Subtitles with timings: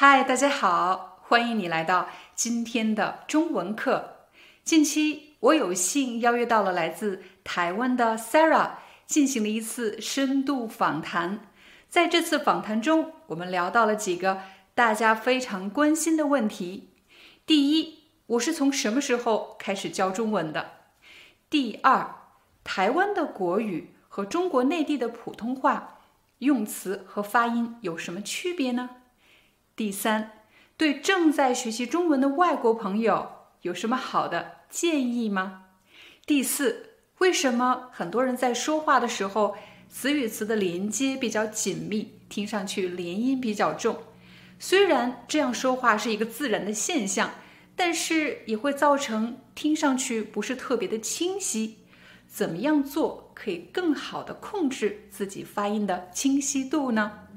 [0.00, 4.28] 嗨，大家好，欢迎你来到今天的中文课。
[4.62, 8.74] 近期我有幸邀约到了来自台湾的 Sarah，
[9.06, 11.40] 进行了一次深度访谈。
[11.88, 14.42] 在这次访谈中，我们聊到了几个
[14.72, 16.90] 大家非常关心的问题：
[17.44, 20.74] 第一，我是从什么时候开始教中文的？
[21.50, 22.14] 第二，
[22.62, 25.98] 台湾的国语和中国内地的普通话
[26.38, 28.90] 用词和发音有什么区别呢？
[29.78, 30.32] 第三，
[30.76, 33.30] 对正在学习中文的外国朋友
[33.62, 35.66] 有什么好的建议吗？
[36.26, 39.56] 第四，为什么很多人在说话的时候
[39.88, 43.98] 词与词的连接比较紧密，听上去连音比较重？
[44.58, 47.30] 虽然这样说话是一个自然的现象，
[47.76, 51.84] 但是也会造成听上去不是特别的清晰。
[52.26, 57.27] 怎么样做可以更好的控制自己发音的清晰度呢？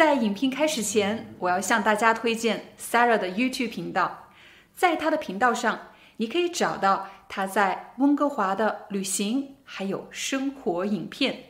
[0.00, 4.30] 在影片开始前，我要向大家推荐 Sarah 的 YouTube 频道。
[4.72, 5.78] 在她的频道上，
[6.16, 11.40] 你可以找到她在温哥华的旅行，还有生活影片，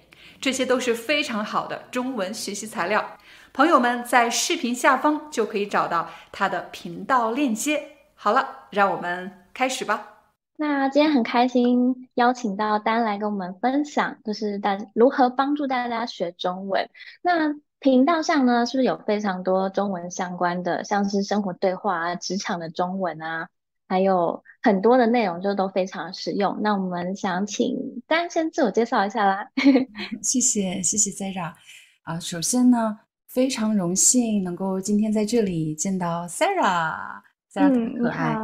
[0.41, 3.17] 这些都是非常好的中文学习材料。
[3.53, 7.81] 朋友们在视频下方就可以找到她的频道链接。
[8.17, 10.25] 好了，让我们开始吧。
[10.57, 16.91] 那今天很开心邀请到丹来跟我们分享，就是大如何帮助大家学中文。
[17.23, 23.49] 那频道上呢，是不是有非常多中文相关的，像是生活对话啊、职场的中文啊，
[23.89, 26.59] 还有很多的内容就都非常实用。
[26.61, 27.75] 那我们想请
[28.07, 29.49] 丹先自我介绍一下啦。
[30.23, 31.55] 谢谢，谢谢 Sarah
[32.03, 32.21] 啊。
[32.21, 38.37] 首先呢，非常荣幸能够今天在这里见到 Sarah，Sarah 很可爱。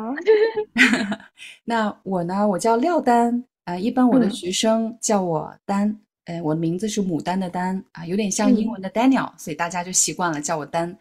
[1.64, 6.00] 那我呢，我叫廖丹啊，一般我的学生叫我丹。
[6.26, 10.96] 呃，我的名字是牡丹的丹啊，有点像英文的 Daniel，所以大家就习惯了叫我丹。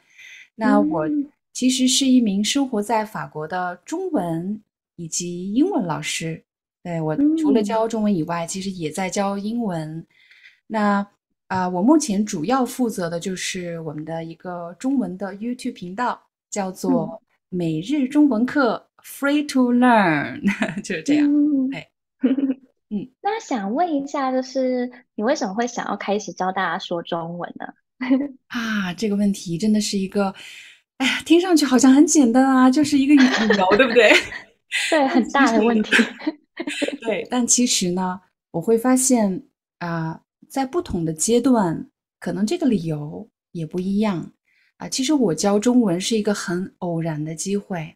[0.56, 1.06] 那我
[1.52, 4.62] 其实是一名生活在法国的中文
[4.96, 6.42] 以及英文老师。
[6.84, 10.06] 对我除了教中文以外，其实也在教英文。
[10.68, 11.06] 那
[11.48, 16.22] 啊，我目前主要负责的就是我们的一个中文的 YouTube 频道，
[16.52, 20.42] 叫做每日中文课 Free to Learn，
[20.84, 21.28] 就是这样。
[21.72, 21.88] 对。
[22.96, 27.66] 嗯，那想问一下，就是你为什么会想要开始教大家说中文呢？
[28.48, 30.34] 啊，这个问题真的是一个，
[30.98, 33.24] 哎呀，听上去好像很简单啊，就是一个理
[33.58, 34.14] 由， 对不对？
[34.90, 35.92] 对，很大的问题。
[37.02, 38.18] 对，但其实呢，
[38.52, 39.44] 我会发现
[39.80, 41.86] 啊，在不同的阶段，
[42.22, 44.32] 可能这个理由也不一样
[44.78, 44.88] 啊。
[44.88, 47.94] 其实我教中文是一个很偶然的机会。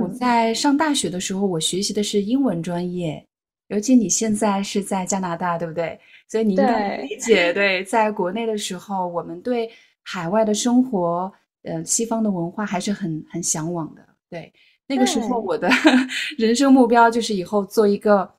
[0.00, 3.24] 我在上大学的时候，我学习的是英文专业。
[3.68, 5.98] 尤其你现在是在加拿大，对不对？
[6.26, 9.70] 所以你应该理解，对，在国内的时候，我们对
[10.02, 14.02] 海外的生活，呃，西方的文化还是很很向往的。
[14.30, 14.52] 对，
[14.86, 15.68] 那个时候我的
[16.38, 18.30] 人生目标就是以后做一个，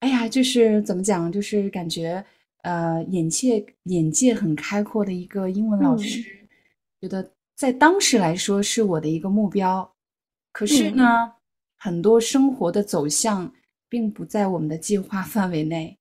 [0.00, 2.24] 哎呀，就是怎么讲，就是感觉
[2.62, 6.22] 呃，眼界眼界很开阔的一个英文老师，
[7.00, 9.90] 觉得在当时来说是我的一个目标。
[10.52, 11.32] 可是呢，
[11.76, 13.52] 很多生活的走向。
[13.90, 15.98] 并不在我们的计划范围内，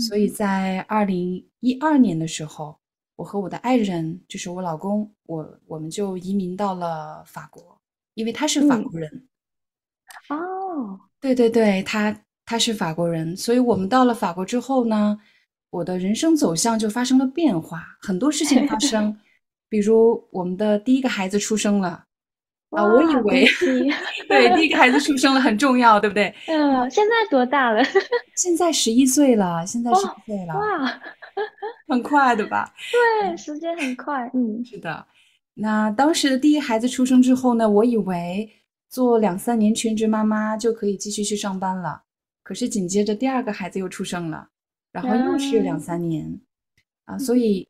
[0.00, 2.80] 所以在二零一二年的时候，
[3.14, 7.78] 我和我的爱人，就是我老公，我我们就移民到了法国，
[8.14, 9.28] 因为他是法国人。
[10.30, 15.18] 哦，对对对，他他是法国人，所以我们到了法国之后呢，
[15.68, 19.16] 我的人生走向就发生了变化，很多事情发生，
[19.68, 22.05] 比如我们的第一个孩子出生了。
[22.76, 23.46] 啊，我以为
[24.28, 26.32] 对第一个孩子出生了很重要，对不对？
[26.46, 27.82] 嗯，现在多大了？
[28.36, 31.00] 现在十一岁了，现在十一岁了，哇，
[31.88, 32.70] 很快的吧？
[33.22, 35.06] 对，时间很快，嗯，是的。
[35.54, 38.50] 那当时的第一孩子出生之后呢，我以为
[38.90, 42.02] 做两三年全职妈妈就可以继续去上班了，
[42.42, 44.48] 可是紧接着第二个孩子又出生了，
[44.92, 46.38] 然后又是两三年
[47.06, 47.66] 啊，所以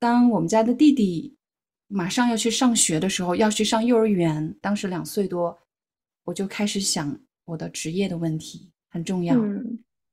[0.00, 1.35] 当我们家的弟弟。
[1.88, 5.56] 马上要去上学的时候，要去上幼儿园，当时两岁多，
[6.24, 9.36] 我就开始想我的职业的问题很重要。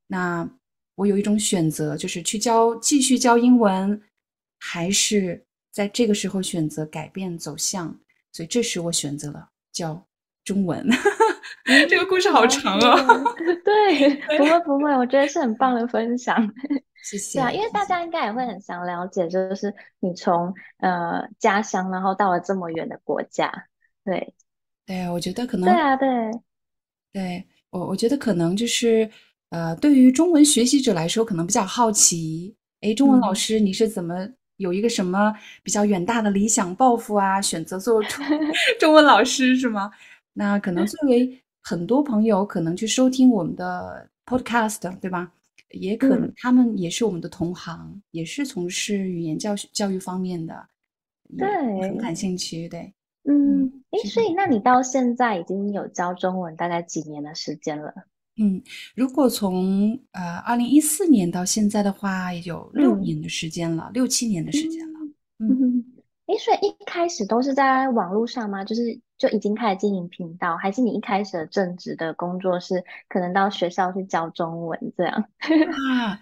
[0.07, 0.47] 那
[0.95, 3.99] 我有一种选择，就是去教继续教英文，
[4.59, 7.99] 还是在这个时候选择改变走向，
[8.31, 10.05] 所以这时我选择了教
[10.43, 10.87] 中文。
[11.89, 13.23] 这个故事好长哦。
[13.65, 16.35] 对， 不会不会，我觉得是很棒的分享。
[17.03, 17.39] 谢谢。
[17.39, 23.51] 对啊，因为大家应该也会很想了解，就是你从呃家乡，然后到了这么远的国家。
[24.05, 24.33] 对，
[24.85, 25.69] 对，我觉得可能。
[25.69, 26.07] 对啊，对。
[27.11, 29.07] 对我，我觉得可能就是
[29.49, 32.55] 呃，对于中文学习者来说，可能比较好奇。
[32.81, 34.27] 哎，中文老师，你是怎么
[34.57, 37.39] 有一个什么比较远大的理想抱负啊？
[37.41, 38.25] 选择做中
[38.79, 39.91] 中文老师是吗？
[40.33, 45.31] 那可能 作为很多朋友可能去收听我们的 podcast，对吧？
[45.73, 50.67] 也可能他们也是我们的同行，也是从事语言教学教育方面的，
[51.37, 51.47] 对，
[51.81, 52.93] 很感兴趣，对，
[53.23, 57.93] 嗯，哎，所以那你到现在已经有教中文大概几年的时间了？
[58.37, 58.61] 嗯，
[58.95, 64.99] 如果从呃二零一四年到现在的话，也有六年的时间了，六七年的时间了。
[65.39, 65.83] 嗯，
[66.27, 68.63] 哎，所以一开始都是在网络上吗？
[68.63, 75.13] 就是就已经开始经营频道，还是你一开始的正职的工作是可能到学校去教中文这样？
[75.95, 76.19] 啊，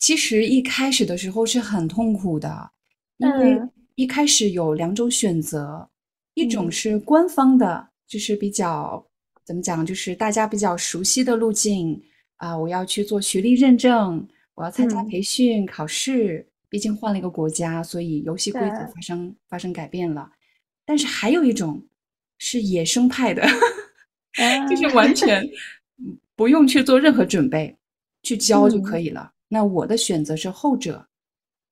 [0.00, 2.72] 其实一开始的时候是很痛苦的，
[3.18, 3.60] 因为
[3.94, 5.88] 一开始有两种选择，
[6.34, 9.06] 一种是官方的，就是比较。
[9.42, 9.84] 怎么讲？
[9.84, 12.00] 就是大家比较熟悉的路径
[12.36, 16.46] 啊，我要去做学历认证，我要参加培训考试。
[16.68, 20.30] 毕竟换了一个国家，所以游戏规则发生发生改变了。
[20.86, 21.82] 但是还有一种
[22.40, 23.46] 是野生派的，
[24.68, 25.48] 就是完全
[26.34, 27.76] 不用去做任何准备，
[28.24, 29.30] 去教就可以了。
[29.46, 31.06] 那我的选择是后者，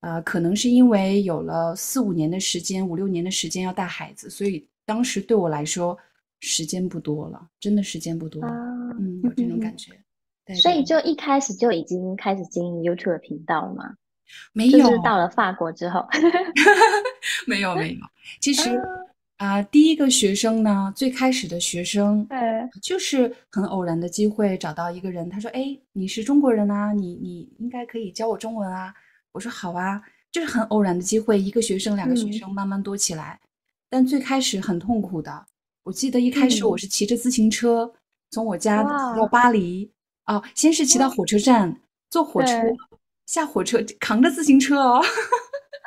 [0.03, 5.99] 呃，可能是因为有了四五年的时间，五六年的时间要带孩子，所以当时对我来说。
[6.41, 9.91] 时间不多了，真的时间不多，嗯，有这种感觉。
[10.55, 13.97] 所以就一开始就已经开始经营 YouTube 频道了吗？
[14.53, 16.06] 没有，到了法国之后，
[17.49, 17.99] 没有没有。
[18.41, 18.81] 其实
[19.38, 22.38] 啊，第一个学生呢，最开始的学生，对，
[22.82, 28.94] 就是很偶然的机会找到一个人，他说：“哎，你是中国人啊，你你应该可以教我中文啊。”
[29.32, 33.40] 我说：“好啊。”就是很偶然的机会，一个学生、两个学生慢慢多起来，
[33.88, 35.46] 但最开始很痛苦的。
[35.84, 37.91] 我记得一开始我是骑着自行车
[38.31, 38.82] 从我家
[39.17, 39.91] 到巴黎，
[40.26, 41.81] 哦，先是骑到火车站，
[42.11, 42.61] 坐火车，
[43.25, 45.02] 下火车扛着自行车哦，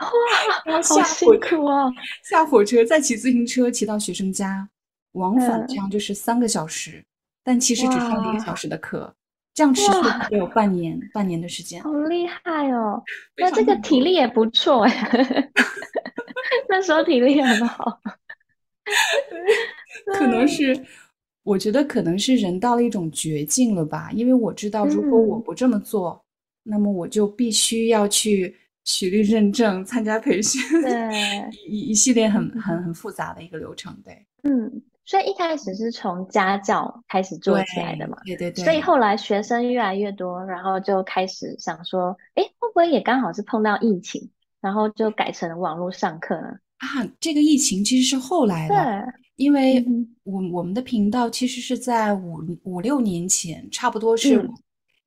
[0.65, 1.89] 哇，好辛苦啊！
[2.27, 4.68] 下火车再骑自行车骑到学生家，
[5.13, 7.03] 往返这样就是三个小时，
[7.44, 9.13] 但其实只上了一个小时的课，
[9.53, 13.01] 这样持续了有半年，半年的时间，好厉害哦！
[13.38, 15.51] 那这个体力也不错哎，
[16.68, 18.00] 那时候体力很好。
[20.18, 20.86] 可能是，
[21.44, 24.09] 我觉得可能是人到了一种绝境了吧。
[24.13, 26.24] 因为我知道，如果我不这么做，
[26.63, 33.95] 那么我就必须要去学历认证、参加培训，对， 一一系列很很很复杂的一个流程。
[34.04, 38.63] 对，嗯，所以一开始是从家教开始做起来的嘛，对对对。
[38.63, 44.30] 所以后来学生越来越多，然后就开始想说，哎，会不会也刚好是碰到疫情，
[44.60, 46.48] 然后就改成网络上课呢？
[46.78, 49.86] 啊，这个疫情其实是后来的，因为
[50.24, 54.50] 我我们的频道其实是在五五六年前，差不多是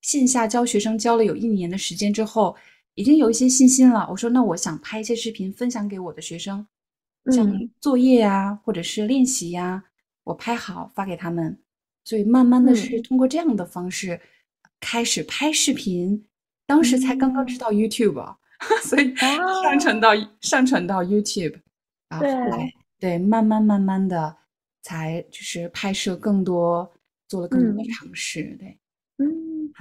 [0.00, 2.54] 线下教学生教了有一年的时间之后，
[2.94, 4.06] 已经有一些信心了。
[4.10, 6.66] 我说，那我想拍一些视频分享给我的学生，
[7.32, 9.84] 像作业呀，或者是练习呀，
[10.24, 11.58] 我拍好发给他们。
[12.04, 14.20] 所以慢慢的是通过这样的方式
[14.80, 16.26] 开始拍视频，
[16.66, 18.36] 当时才刚刚知道 YouTube。
[18.82, 21.60] 所以上传到上传到 YouTube，
[22.08, 24.34] 然后后来对慢慢慢慢的
[24.80, 26.90] 才就是拍摄更多，
[27.28, 28.78] 做了更多的尝试，对，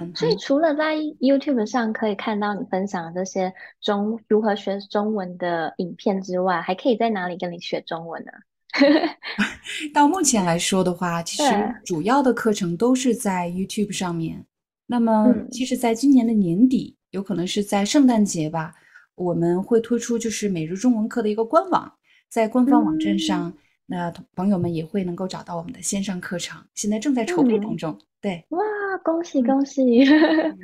[0.00, 8.32] 嗯，所以除了在 YouTube 上可以看到你分享的这些中如何学中文的影片之外，还可以在哪里跟你学中文呢？
[9.94, 14.44] 到目前来说的话，其实主要的课程都是在 YouTube 上面。
[14.86, 16.96] 那么，其实在今年的年底。
[17.14, 18.74] 有可能是在圣诞节吧，
[19.14, 21.92] 我们会推出就是每日中文课的一个官网，
[22.28, 27.98] 在官方网站上，那朋友们也会能够找到我们的线上课程，现在正在筹备当中。
[28.20, 28.60] 对，哇，
[29.04, 30.04] 恭喜恭喜！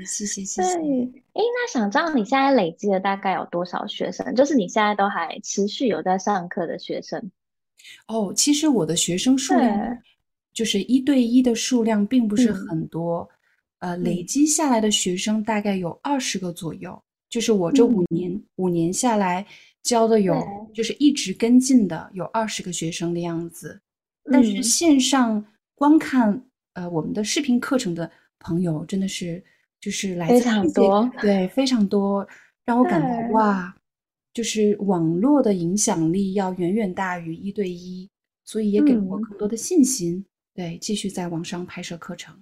[0.07, 0.63] 谢 谢谢谢。
[0.63, 0.73] 哎，
[1.35, 4.35] 那想知道你现在累积了大概有多少学生？
[4.35, 7.31] 就是你现在都还持续有在上课的学生？
[8.09, 9.99] 哦，其实我的学生数量
[10.53, 13.29] 就是一对一的数量并不是很多。
[13.81, 19.47] 呃，累积下来的学生大概有二十个左右，就是我这五年五年下来
[19.83, 20.35] 教的有，
[20.73, 23.81] 就是一直跟进的有二十个学生的样子。
[24.31, 29.43] 但是线上观看呃我们的视频课程的朋友真的是
[29.81, 32.27] 就是来自很多，对，非常多，
[32.65, 33.75] 让我感到哇，
[34.33, 38.09] 就是网络的影响力要远远大于一对一。
[38.43, 42.35] 所以也给了我更多的信心，对，继续在网上拍摄课程。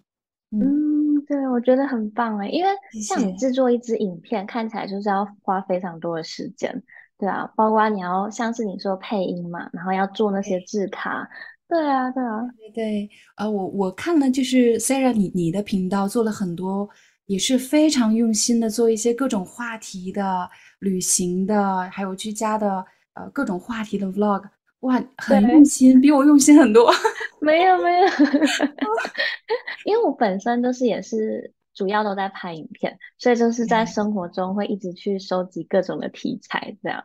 [0.53, 2.71] 嗯，对，我觉得很棒哎，因为
[3.03, 6.83] 像你制作一支影片，看起来就是要花非常多的时间，
[7.19, 11.29] 对啊，包括你要像是你说配音嘛，然后要做那些字卡，
[11.69, 16.89] 对啊，对啊，对对，呃，我我看了，就是 Sarah，你你的频道做了很多，
[17.27, 20.49] 也是非常用心的做一些各种话题的、
[20.79, 22.85] 旅行的，还有居家的，
[23.15, 24.45] 呃，各种话题的 Vlog。
[24.81, 26.89] 哇，很用心，比我用心很多。
[27.41, 28.07] 没 有没有，
[29.85, 37.05] 因为我本身就是也是主要都在拍影片，所以就是在生活中会一直去收集各种的题材，这样。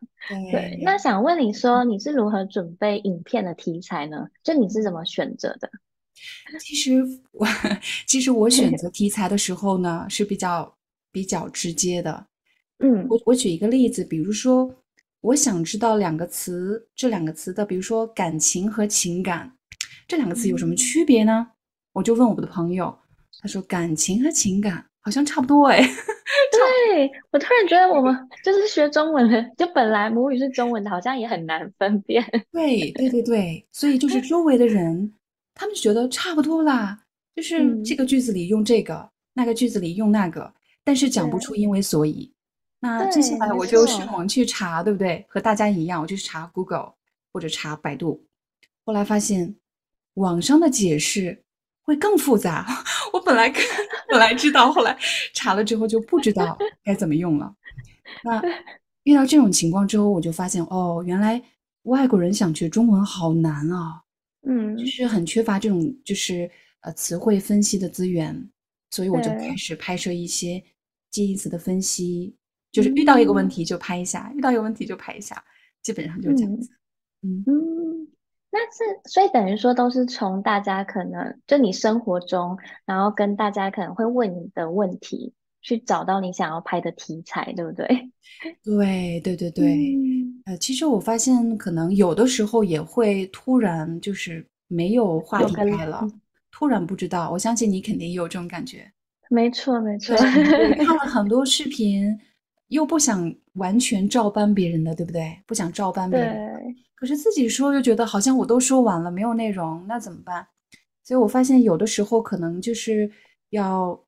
[0.51, 0.79] 对。
[0.81, 4.27] 那想问你说，你是如何准备影片的题材呢？
[4.43, 5.69] 就你是怎么选择的？
[6.59, 7.45] 其实我
[8.07, 10.75] 其实我选择 题材的时候呢，是比较
[11.11, 12.25] 比较直接的。
[12.79, 14.73] 嗯，我我举一个例子，比如说。
[15.23, 19.49] 我想知道两个词，这两个词的，比如说感情和情感，
[20.05, 21.47] 这两个词有什么区别呢？
[21.93, 22.93] 我就问我的朋友，
[23.43, 25.79] 他说感情和情感好像差不多哎。
[26.51, 32.23] 对我突然觉得我们就是学中文的，就本来母语是中文的，好像也很难分辨。
[32.51, 35.11] 对对对对，所以就是周围的人，
[35.53, 36.97] 他们觉得差不多啦，
[37.35, 42.31] 就是这个句子里用这个，那个句子里用那个，但是讲不出因为所以。
[42.79, 45.25] 那接下来我就上网去查，对不对？
[45.27, 46.93] 和大家一样，我就查 Google
[47.33, 48.25] 或者查百度。
[48.85, 49.55] 后来发现
[50.15, 51.42] 网上的解释
[51.83, 52.65] 会更复杂。
[53.13, 53.53] 我本来
[54.09, 54.97] 本来知道，后来
[55.33, 57.55] 查了之后就不知道该怎么用了。
[58.23, 58.41] 那
[59.03, 61.41] 遇到这种情况之后，我就发现哦，原来
[61.83, 64.01] 外国人想学中文好难啊。
[64.47, 66.49] 嗯，就是很缺乏这种就是
[66.81, 68.49] 呃词汇分析的资源，
[68.91, 70.61] 所以我就开始拍摄一些
[71.11, 72.35] 介词的分析。
[72.71, 75.43] 就是遇到一个问题就拍一下，遇到一个问题就拍一下，
[75.83, 76.71] 基本上就是这样子。
[77.21, 78.07] 嗯嗯，
[78.55, 82.55] 那是所以等于说都是从大家可能就你生活中，
[82.85, 85.33] 然后跟大家可能会问你的问题，
[85.63, 87.87] 去找到你想要拍的题材，对不对？
[88.63, 89.95] 对对对对。
[90.45, 96.07] 呃，其实我发现可能有的时候也会突然就是没有话题拍了，
[96.51, 97.31] 突然不知道。
[97.31, 98.85] 我相信你肯定也有这种感觉。
[99.31, 100.15] 没错没错，
[100.85, 102.15] 看了很多视频。
[102.69, 105.37] 又不想完全照搬别人的，对不对？
[105.45, 110.47] 不想照搬别人，可是自己说又觉得好像我都说完了，没有内容，那怎么办？
[111.03, 113.11] 所以我发现有的时候可能就是
[113.49, 114.01] 要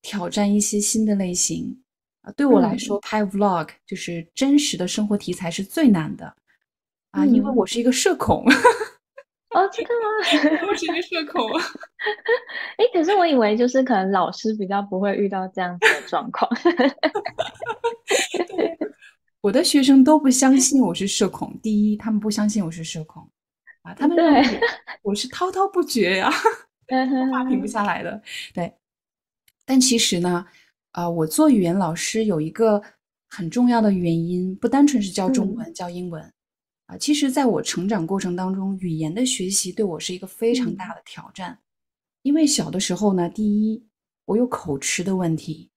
[0.00, 1.82] 挑战一些新的类型
[2.22, 2.32] 啊。
[2.32, 6.34] 对我来说，拍 vlog 就是真实的生活题材是最难的
[7.10, 8.42] 啊，因为我是一个社恐。
[9.50, 10.08] 哦，真的吗？
[10.70, 11.46] 我是一个社恐。
[12.80, 16.50] 哎，可是我以为就是可能老师比较不会遇到这样子的状况。
[19.42, 21.58] 我的学生都不相信我是社恐。
[21.60, 23.28] 第一，他们不相信我是社恐
[23.82, 24.60] 啊，他们认为
[25.02, 26.30] 我是滔滔不绝呀，
[27.32, 28.22] 话停不下来的。
[28.54, 28.72] 对，
[29.66, 30.46] 但其实呢，
[30.92, 32.80] 啊，我做语言老师有一个
[33.30, 36.22] 很重要的原因，不单纯是教中文、教英文
[36.86, 36.96] 啊。
[36.96, 41.58] 其实，在我成长过程当中，语言的学习对我是一个非常大的挑战。
[42.22, 43.84] 因为小的时候呢，第一，
[44.26, 45.72] 我有口吃的问题，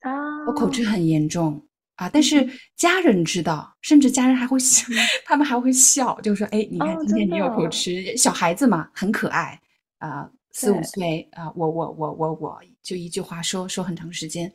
[0.00, 1.66] 啊，我口吃很严重
[1.98, 2.08] 啊。
[2.08, 4.86] 但是家人知道，甚至家人还会笑，
[5.26, 9.60] 他们还会笑，就说：“哎，你看今天你有口吃，小孩子嘛，很可爱
[9.98, 14.50] 啊，四五岁啊，我我我我我就一句话说说很长时间。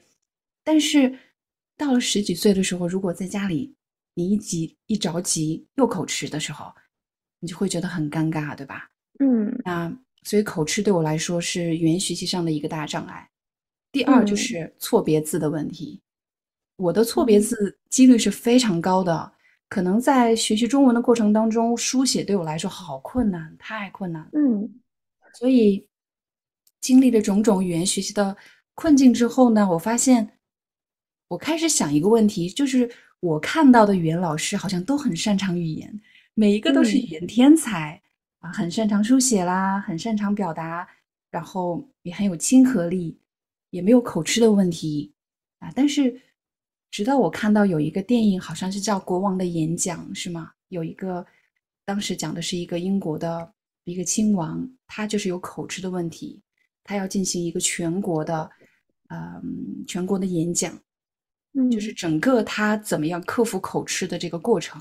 [0.64, 1.14] 但是
[1.78, 3.76] 到了十几岁的时候，如果在家里，
[4.16, 6.74] 你一急一着急又口吃的时候，
[7.40, 8.90] 你就会觉得很尴尬，对吧？
[9.20, 13.30] 嗯，那所以口吃对我来说是语言学习上的一个大障碍。
[13.92, 16.02] 第二就是错别字的问题，
[16.76, 19.34] 我的错别字几率是非常高的，
[19.70, 24.30] 可能在学习中文的过程当中，书写对我来说好困难，太困难。
[24.34, 24.70] 嗯，
[25.34, 25.88] 所以
[26.82, 28.36] 经历了种种语言学习的
[28.74, 30.38] 困境之后呢，我发现
[31.30, 32.90] 我开始想一个问题，就是。
[33.24, 36.02] 我看到的语言老师好像都很擅长语言，
[36.34, 38.02] 每一个都是语言天才
[38.40, 40.86] 啊，很擅长书写啦，很擅长表达，
[41.32, 43.18] 然后也很有亲和力，
[43.70, 45.14] 也没有口吃的问题
[45.60, 45.72] 啊。
[45.74, 46.20] 但是，
[46.94, 50.52] 直到我看到有一个电影，好像是叫《国王的演讲》，是吗？
[50.68, 51.26] 有一个
[51.86, 53.52] 当时讲的是一个英国的
[53.84, 56.40] 一个亲王，他就是有口吃的问题，
[56.84, 58.48] 他要进行一个全国的，
[59.10, 60.80] 嗯，全国的演讲。
[61.72, 64.80] 就是整个他怎么样克服口吃的这个过程，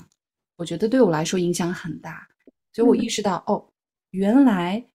[0.55, 2.27] 我觉得对我来说影响很大，
[2.73, 3.67] 所以我意识到哦，
[4.11, 4.85] 原来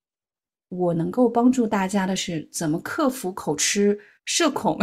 [0.68, 4.78] 我能够帮助大家的是怎么克服口吃、社恐、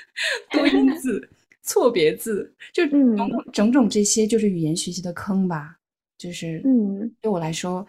[0.52, 1.30] 多音字、
[1.68, 5.76] 错别字，就种种种种这些就是语言学习的坑吧。
[6.16, 7.86] 就是嗯，对我来说，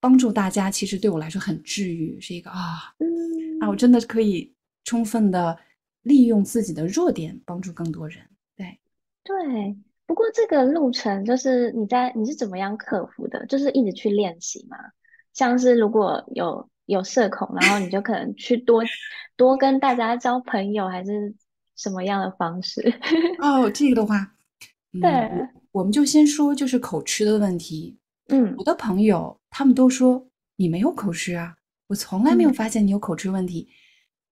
[0.00, 3.06] 帮助大家，其实对我来说很治愈，是一个啊，嗯
[3.60, 4.52] 啊，我真的可以
[4.84, 5.56] 充分的
[6.02, 8.18] 利用自己的弱点，帮助更多人。
[8.56, 8.78] 对，
[9.22, 9.76] 对。
[10.04, 13.46] 不过这个路程就是你在你是怎么样克服的？
[13.46, 14.76] 就是一直去练习嘛？
[15.32, 18.82] 像是如果有有社恐，然后你就可能去多
[19.36, 21.34] 多跟大家交朋友，还是
[21.76, 22.80] 什么样的方式？
[23.40, 24.34] 哦，这个的话，
[24.92, 25.10] 嗯，对，
[25.72, 27.98] 我我们就先说就是口吃的问题。
[28.28, 30.26] 嗯我的朋友他们都说
[30.56, 31.54] 你没有口吃啊，
[31.88, 33.68] 我从来没有嗯发现你有口吃问题。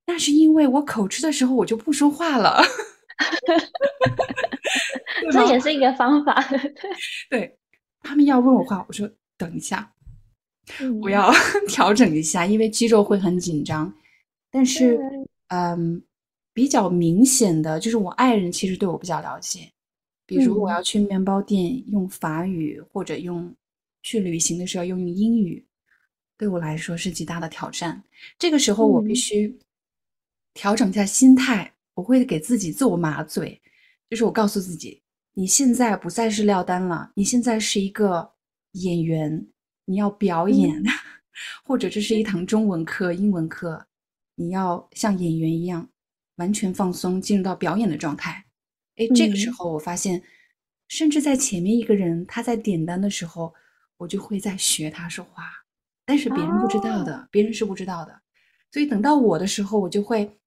[0.06, 2.61] 那是因为我口吃的时候我就不说话了，
[5.32, 6.35] 这也是一个方法。
[7.30, 7.59] 对
[8.00, 9.92] 他们要问我话，我说等一下，
[10.80, 11.32] 嗯，我要
[11.68, 13.92] 调整一下，因为肌肉会很紧张。
[14.50, 15.06] 但是对，
[15.49, 16.02] 嗯，
[16.52, 19.71] 比较明显的就是我爱人其实对我比较了解，
[20.26, 20.73] 比如我嗯。
[20.73, 23.54] 要去面包店用法语，或者用
[24.02, 25.64] 去旅行的时候要用英语，
[26.37, 28.02] 对我来说是极大的挑战。
[28.38, 29.16] 这个时候我必嗯。
[29.16, 29.59] 须
[30.54, 33.61] 调整一下心态，我会给自己自我麻醉，
[34.09, 35.00] 就是我告诉自己，
[35.35, 38.28] 你现在不再是廖丹了，你现在是一个
[38.73, 39.47] 演员，
[39.85, 40.85] 你要表演，嗯。
[41.64, 43.87] 或者这是一堂中文课、英文课，
[44.35, 45.88] 你要像演员一样
[46.40, 48.44] 完全放松，进入到表演的状态。
[48.97, 50.20] 哎，这个时嗯候我发现，
[50.88, 53.54] 甚至在前面一个人他在点单的时候，
[53.99, 55.44] 我就会在学他说话，
[56.06, 58.20] 但是别人不知道的，别人是不知道的。
[58.73, 60.38] 所以等到我的时候，我就会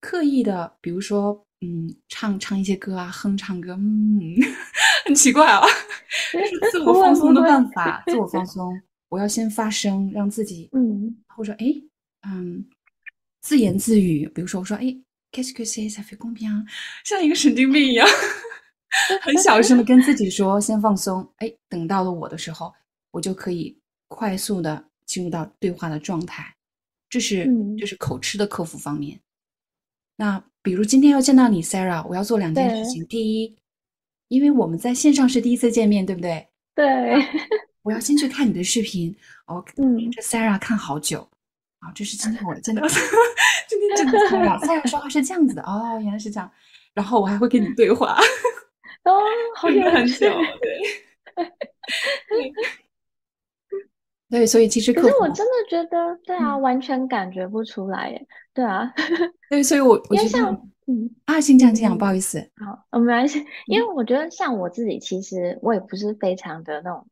[0.00, 4.20] 刻意的，比如说，嗯，唱唱一些歌啊，哼唱歌，嗯，
[5.04, 5.60] 很奇怪啊，
[6.32, 8.80] 这是自我放松的办法，自我放松。
[9.10, 11.66] 我要先发声，让自己，嗯或者哎，
[12.26, 12.64] 嗯，
[13.42, 14.96] 自言自语，比如说我说，哎
[15.34, 16.64] ，qu'est-ce que c'est ça fait combien？
[17.04, 18.06] 像一个神经病一样，
[19.20, 21.28] 很小声的跟自己说，先放松。
[21.38, 22.72] 哎，等到了我的时候，
[23.10, 23.76] 我就可以
[24.08, 26.54] 快速的进入到对话的状态。
[27.10, 29.20] 这是嗯这是口吃的克服方面。
[30.16, 33.04] 那比如今天要见到你，Sarah，我要做两件事情。
[33.06, 33.56] 第一，
[34.28, 36.48] 因为我们在线上是第一次见面，对不对？
[36.74, 36.84] 对，
[37.82, 39.14] 我要先去看你的视频。
[39.46, 41.28] 哦，嗯这 Sarah 看好久
[41.84, 42.82] 啊，这是今天我真的，
[43.68, 46.50] 今天见到 Sarah，Sarah 说话是这样子的哦，原来是这样。
[46.94, 48.16] 然后我还会跟你对话，
[49.04, 49.20] 哦，
[49.56, 50.30] 好有趣真的很久，
[52.28, 52.52] 对，
[54.40, 58.26] 对，所以其实可，是我真的觉得，对啊，嗯完全感觉不出来耶。
[58.54, 58.92] 对啊，
[59.50, 60.52] 对，所以我 因为像
[60.86, 67.04] 嗯，啊，先这样这样不好意思，好，呃没关系，因为我觉得像我自己，其实我也不是非常的那种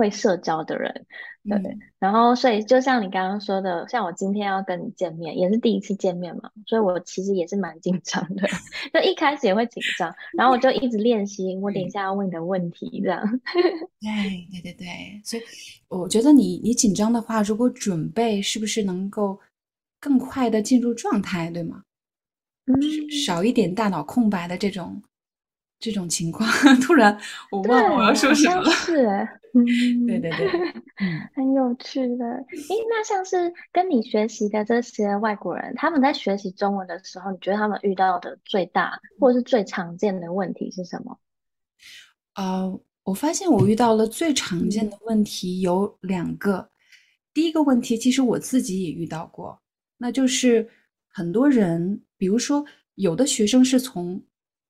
[0.00, 1.06] 会社交的人，
[1.44, 1.58] 对。
[1.58, 8.48] 嗯然后，所以就像你刚刚说的，像我今天要跟你见面，也是第一次见面嘛，所以我其实也是蛮紧张的，
[8.94, 13.22] 就一开始也会紧张，然后我就一直练习，我等一下要问你的问题，这样。
[14.00, 15.42] 对对对对，所以
[15.88, 19.38] 我觉得你你紧张的话，如果准备，是不是能够
[20.00, 21.82] 更快的进入状态，对吗？
[22.64, 22.74] 嗯，
[23.10, 25.02] 少一点大脑空白的这种
[25.78, 26.48] 这种情况。
[26.80, 27.14] 突然
[27.50, 28.70] 我忘了我要说什么了。
[28.70, 29.64] 是哎，嗯，
[30.06, 30.46] 对对对，
[31.00, 31.20] 嗯。
[31.34, 32.24] 很有趣的。
[32.26, 41.18] 诶，那像是跟你学习的这些外国人，他们在学习中文的时候，你觉得他们遇到的最大或者是最常见的问题是什么？
[42.34, 46.70] 呃，我发现我遇到了最常见嗯的问题有两个。
[47.32, 49.60] 第一个问题，其实我自己也遇到过，
[49.96, 50.68] 那就是
[51.08, 52.64] 很多人，比如说
[52.96, 54.22] 有的学生是从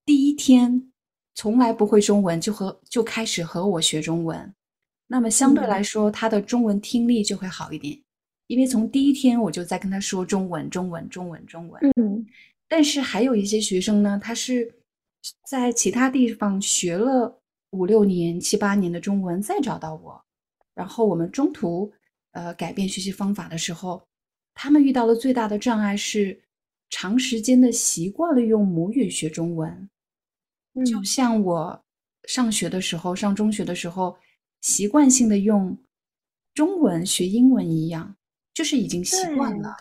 [0.05, 0.93] 第一天
[1.35, 4.55] 从来不会中文就和就开始和我学中文，
[5.13, 5.85] 那么相对来嗯。
[5.85, 8.01] 说，他的中文听力就会好一点，
[8.47, 11.83] 因为从第一天我就在跟他说中文，中文，中文，中文。
[12.01, 12.25] 嗯。
[12.69, 14.73] 但是还有一些学生呢，他是
[15.49, 20.23] 在其他地方学了五六年、七八年的中文，再找到我，
[20.77, 21.93] 然后我们中途
[22.31, 24.01] 呃改变学习方法的时候，
[24.55, 26.41] 他们遇到的最大的障碍是
[26.89, 29.91] 长时间的习惯了用母语学中文，
[30.87, 31.05] 就嗯。
[31.05, 31.83] 像我
[32.29, 34.17] 上学的时候、上中学的时候，
[34.61, 35.79] 习惯性的用
[36.55, 38.17] 中文学英文一样，
[38.53, 39.77] 就是已经习惯了。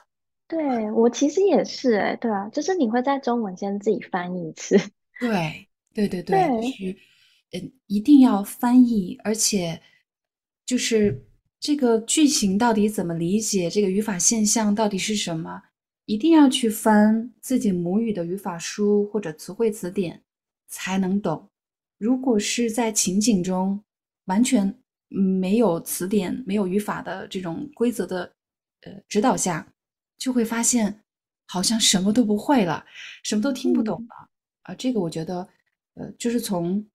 [0.47, 4.77] 对，我其实也是哎，对啊，就是你会在中文先自己翻译一次，
[5.19, 6.97] 对对对对，就对是
[7.51, 9.79] 嗯，一定要翻译，而且
[10.65, 11.23] 就是
[11.59, 15.61] 这个句型到底怎么理解，这个语法现象到底是什么，
[16.05, 20.23] 一定要去翻自己母语的语法书或者词汇词典
[20.67, 21.49] 才能懂。
[21.97, 23.83] 如果是在情景中
[24.29, 24.65] 完全
[25.09, 28.31] 嗯没有词典、没有语法的这种规则的
[28.81, 29.67] 呃指导下，
[30.17, 31.01] 就会发现
[31.47, 32.85] 好像什么都不会了，
[33.23, 34.29] 什么都听不懂嗯了。
[34.61, 35.47] 啊，这个我觉得，
[35.95, 36.87] 呃，就是从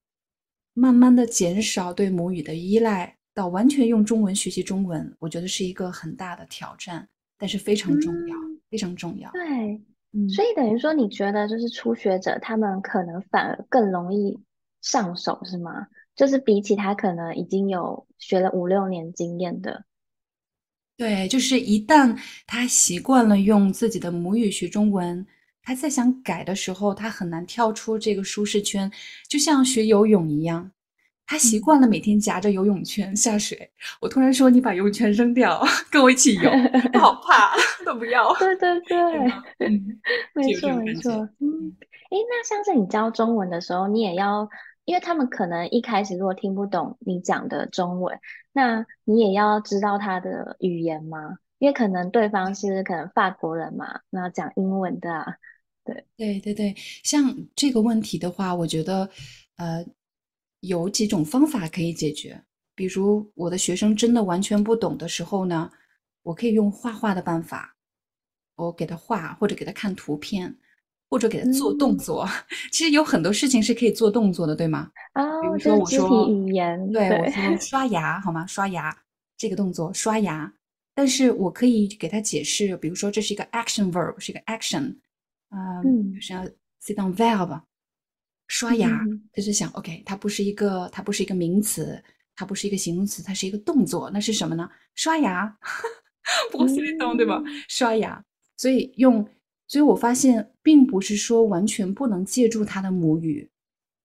[0.75, 8.37] 慢慢的减少对母语的依赖，到完全用中文学习中文，我觉得是一个很大的挑战，但是非常重要，
[8.71, 9.29] 非常重要。
[9.33, 9.83] 对，
[10.29, 14.39] 所以等于说，你觉得就是初学者他们可能反而更容易
[14.83, 15.89] 上手，是吗？
[16.17, 19.85] 就是比起他可能已经有学了五六年经验的。
[20.97, 25.27] 对，就是一旦他习惯了用自己的母语学中文，
[25.63, 28.91] 他再想改的时候，他很难跳出这个舒适圈，
[29.29, 30.71] 就像学游泳一样。
[31.27, 36.51] 他习惯了每天夹着游泳圈下水，我突然说你把游泳圈扔掉，跟我一起游，
[36.93, 38.33] 我好 怕， 都不要。
[38.35, 38.97] 对对对，
[39.67, 40.01] 嗯，
[40.35, 41.11] 没错没错。
[41.41, 41.75] 嗯，
[42.11, 44.47] 诶，那像是你教中文的时候，你也要，
[44.85, 48.19] 因为他们可能一开始如果听不懂你讲的中文，
[48.53, 51.39] 那你也要知道他的语言吗？
[51.59, 55.37] 因为可能对方是可能法国人嘛，那讲英文的，
[55.85, 59.09] 对对对对，像这个问题的话，我觉得，
[59.57, 59.85] 呃。
[60.67, 62.43] 有几种方法可以解决，
[62.75, 65.71] 比如我的学生真的完全不懂的时候呢，
[66.23, 67.77] 我可以用画画的办法，
[68.57, 70.57] 我给他画，或者给他看图片，
[71.15, 72.29] 或者给他做动作。
[72.73, 74.91] 其实有很多事情是可以做动作的，对吗？
[75.13, 78.45] 啊，比如说我说语言，对我说 刷牙好吗？
[78.49, 78.93] 刷牙
[79.39, 80.53] 这个动作刷牙，
[80.93, 84.97] 但是我可以给他解释，比如说这是一个 action verb，是一个 action，
[85.51, 86.45] 嗯，就是要
[86.83, 87.61] sit down verb。
[88.49, 88.91] 刷牙，
[89.33, 92.03] 他就想，OK，它不是一个，它不是一个名词，
[92.35, 94.69] 它不是一个形容词，它是一个动作，那是什么呢？
[94.97, 95.57] 刷牙，
[96.51, 97.41] 不是动，对吧？
[97.69, 98.21] 刷牙，
[98.57, 99.25] 所以用，
[99.67, 103.51] 所以我发现，并不是说完全不能借助他的母语，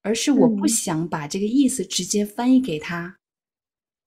[0.02, 3.18] 而是我不想把这个意思直接翻译给他，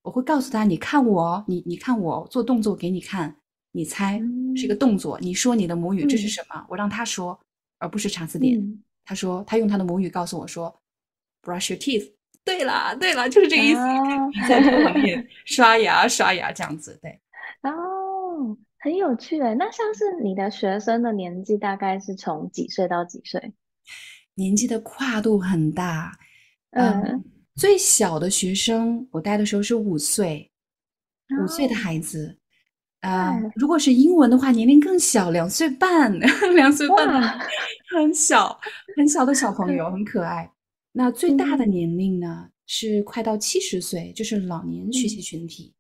[0.03, 3.37] 我会告诉他，你看我，你你看我做动作给你看，
[3.73, 4.19] 你猜
[4.57, 6.67] 是一个动作，你说你的母语这是什么？
[6.69, 7.39] 我让他说，
[7.79, 8.83] 而不是查字典。
[9.05, 10.75] 他说，他用他的母语告诉我说
[11.43, 12.13] ，“brush your teeth。”
[12.45, 13.81] 对啦，对啦，就是这个意思。
[14.49, 16.99] 在旁边刷牙，刷牙这样子。
[17.03, 17.21] 对。
[17.63, 19.55] 哦，很有趣诶。
[19.55, 23.53] 那像是你的学生的年纪大概是从几岁到几岁？
[24.35, 26.13] 年纪的跨度很大。
[26.71, 27.25] 嗯。
[27.55, 30.51] 最小的学生我带的时候是五岁，
[31.43, 32.39] 五岁的孩子。
[33.01, 36.19] 啊，如果是英文的话，年龄更小，两岁半，
[36.57, 37.39] 两岁半，
[37.91, 38.59] 很小
[38.97, 40.51] 很小的小朋友， 很可爱。
[40.93, 45.75] 那最大的年龄呢，是快到七十岁，就是老年学习群体。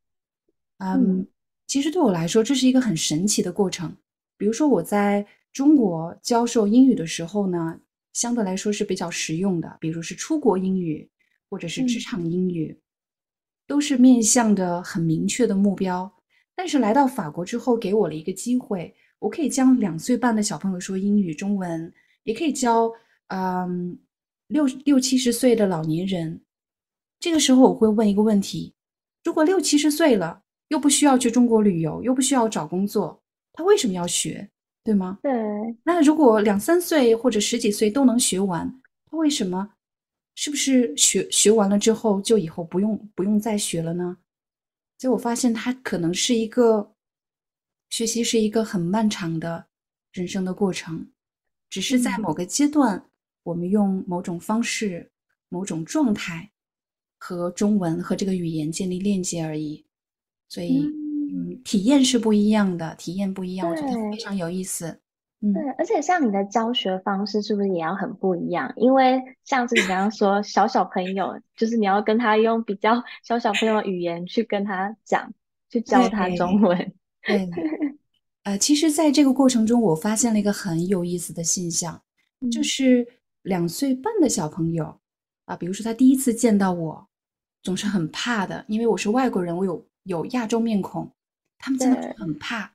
[0.78, 1.26] 嗯，
[1.72, 3.96] 其实对我来说，这是一个很神奇的过程。
[4.36, 7.80] 比如说我在中国教授英语的时候呢，
[8.12, 11.10] 相对来说是比较实用的，比如是出国英语
[11.48, 12.78] 或者是职场英语，
[13.66, 16.12] 都是面向的很明确的目标。
[16.54, 21.90] 但是来到法国之后，给我了一个机会，我可以教两岁半的小朋友说英语、中文，
[22.24, 22.92] 也可以教
[23.28, 23.98] 嗯
[24.48, 26.42] 六六七十岁的老年人。
[27.18, 28.74] 这个时候我会问一个问题：
[29.24, 30.41] 如果六七十岁了，
[30.72, 34.48] 又不需要去中国旅游，又不需要找工作，他为什么要学？
[34.82, 35.18] 对吗？
[35.22, 35.30] 对。
[35.84, 38.80] 那如果两三岁或者十几岁都能学完，
[39.10, 39.74] 他为什么？
[40.34, 44.16] 是不是学学完了之后就以后不用不用再学了呢？
[44.98, 46.94] 所以我发现，他可能是一个
[47.90, 49.66] 学习，是一个很漫长的
[50.12, 51.06] 人生的过程。
[51.68, 53.04] 只是在某个阶段，
[53.42, 55.10] 我们用某种方式、
[55.50, 56.50] 某种状态
[57.18, 59.84] 和中文和这个语言建立链接而已。
[60.52, 60.84] 所以，
[61.32, 65.00] 嗯，体验是不一样的，体验不一样，我觉得非常有意思。
[65.40, 68.70] 对，而且像你的教学方式是不是也要很不一样？
[68.76, 75.32] 因为像是你刚刚说 小小朋友，就是你要跟他用比较小小朋友的语言去跟他讲，
[75.70, 76.92] 去教他中文。
[77.26, 77.48] 对，
[78.44, 82.02] 呃，其实在这个过程中，我发现了一个很有意思的现象，
[82.50, 83.06] 就是
[83.40, 85.00] 两岁半的小朋友
[85.46, 87.08] 啊，比如说他第一次见到我，
[87.62, 91.10] 总是很怕的，因为我是外国人，我有有亚洲面孔，
[91.58, 92.72] 他们真的很怕。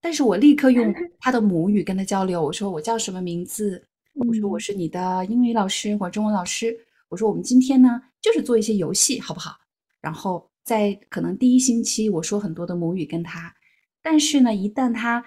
[0.00, 3.84] 但是我立刻用 他的母语跟他交流，我说我叫什么名字？
[4.14, 6.76] 我说我是你的英语老师或中文老师。
[7.08, 9.56] 我说我们今天呢，就是做一些游戏，好不好？
[10.00, 13.54] 然后在可能第一星期，我说很多的母语跟他，
[14.02, 15.24] 但是呢，一旦他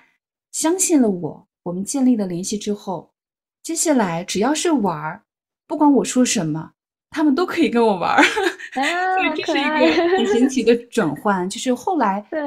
[0.51, 3.13] 相信了我，我们建立了联系之后，
[3.61, 5.23] 接下来只要是玩儿，
[5.67, 6.73] 不管我说什么，
[7.09, 8.23] 他们都可以跟我玩儿。
[8.73, 12.39] 所以这是一个很神奇的 转换，就是后来对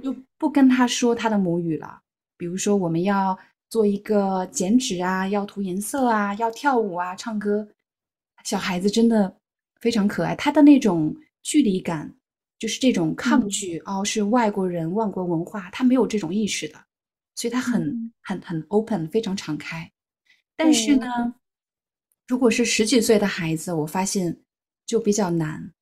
[0.00, 2.00] 就不跟他说他的母语了。
[2.38, 7.66] 比如说我们要做一个剪纸啊，要涂颜色啊，要跳舞啊，唱歌，
[8.44, 9.34] 小孩子真的
[9.80, 10.34] 非常可爱。
[10.34, 12.12] 他的那种距离感，
[12.58, 16.78] 就是这种抗拒哦，是外国人，外国文化，他没有这种意识的，
[17.34, 19.90] 所以他很很很 open，非常敞开。
[20.56, 21.34] 但是呢，
[22.26, 24.36] 如果是十几岁的孩子，我发现。
[24.86, 25.72] 就比较难，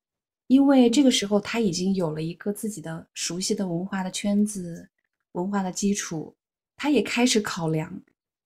[0.47, 4.89] 因为这个时候他已经有了一个自己的熟悉的文化的圈子、
[5.33, 6.35] 文化的基础，
[6.75, 8.01] 他也开始考量：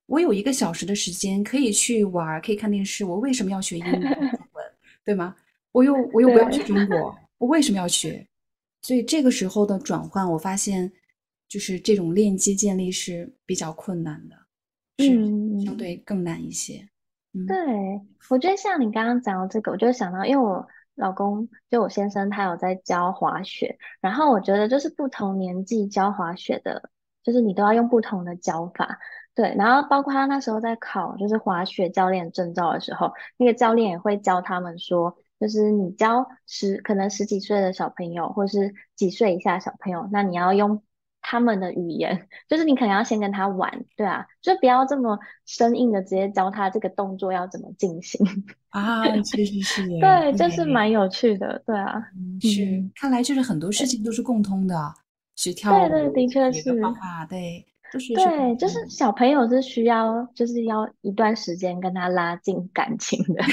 [0.05, 4.01] 我有一个小时的时间可以去玩，可以看电视，我为什么要学英语、中
[4.51, 4.65] 文，
[5.05, 5.33] 对吗？
[5.71, 8.27] 我又我又不要去中国， 我为什么要学？
[8.81, 10.91] 所以这个时候的转换，我发现
[11.47, 14.35] 就是这种链接建立是比较困难的，
[14.97, 15.07] 是
[15.63, 16.88] 相对更难一些。
[17.47, 17.57] 对，
[18.29, 26.89] 我觉得像你刚刚讲的这个，我就想到，因为我老公就我先生他有在教滑雪，然后我觉得就是不同年纪教滑雪的，
[27.23, 28.99] 就是你都要用不同的教法。
[29.35, 35.17] 对，然后包括他那时候在考就是滑雪教练证照的时候，那个教练也会教他们说。
[35.39, 40.83] 就是你教十可能十几岁的小朋友，或是几岁以下小朋友，那你要用
[41.21, 48.19] 他们的语言， 就是你可能要先跟他玩，对啊，就不要这么生硬的直接教他这个动作要怎么进行
[48.69, 52.01] 啊， 确实是，对，就是蛮有趣的，对啊，
[52.41, 54.75] 是，看来就是很多事情都是共通的，
[55.35, 56.81] 学跳舞，对对，的确是，对，
[57.91, 58.13] 就是。
[58.13, 63.43] 对，就是小朋友是需要，就是要一段时间跟他拉近感情的。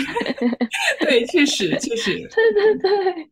[1.00, 2.12] 对，确实，确实。
[2.28, 3.30] 对对对，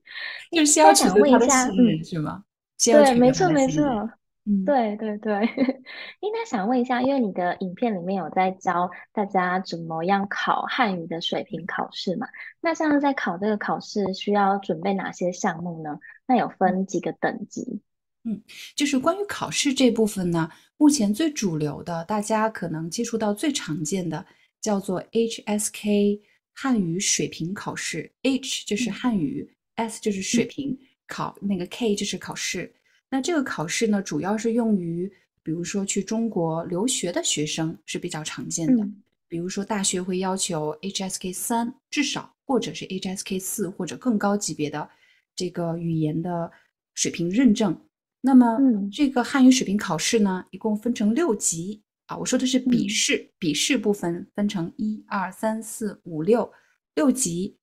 [0.51, 2.43] 就是先要取得他的信任，是吗？
[2.83, 3.85] 对，没错没错。
[4.47, 5.33] 嗯，对对对。
[6.21, 12.27] 应该 想问一下，因为你的影片里面有在教大家怎么样考汉语的水平考试嘛？
[12.61, 15.99] 那像在考这个考试，需要准备哪些项目呢？
[16.27, 17.81] 那有分几个等级？
[18.25, 18.43] 嗯，
[18.75, 24.25] 就是关于考试这部分呢，目前最主流的，大家可能接触到最常见的
[24.61, 26.21] 叫做 HSK
[26.55, 32.75] 汉语水平考试，H 就是汉语，S 就是水平考，那个 K 就是考试。
[33.15, 35.09] 那这个考试呢，主要是用于，
[35.45, 38.85] 比如说去中国留学的学生是比较常见的，
[39.29, 44.91] 比如说大学会要求 HSK 三至少，或者是 HSK 四或者更高级别的
[45.37, 46.51] 这个语言的
[46.95, 47.81] 水平认证。
[48.21, 48.59] 那么，
[48.91, 52.17] 这个汉语水平考试呢，一共分成六级啊。
[52.19, 56.53] 我说的是笔试，笔试部分分成一二三四五六
[56.97, 57.57] 六级。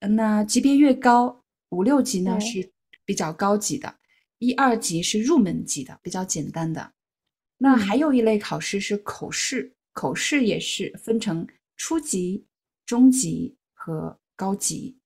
[0.00, 2.72] 那级别越高，五六级呢是
[3.04, 3.97] 比较高级的，
[4.38, 6.92] 一二级是入门级的，比较简单的。
[7.58, 11.46] 那还有一类考试是口试，口试也是分成
[11.76, 12.46] 初级、
[12.86, 14.98] 中级和高级。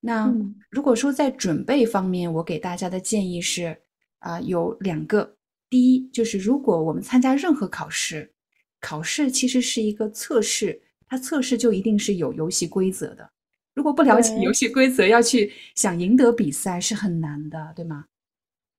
[0.00, 0.34] 那
[0.70, 3.80] 如果说在准备方面，我给大家的建议是。
[4.20, 5.36] 啊，有两个。
[5.68, 8.32] 第一，就是如果我们参加任何考试，
[8.80, 13.30] 考试其实是一个测试，它测试就一定是有游戏规则的。
[13.74, 18.06] 如果不了解游戏规则，要去想赢得比赛是很难的，对吗？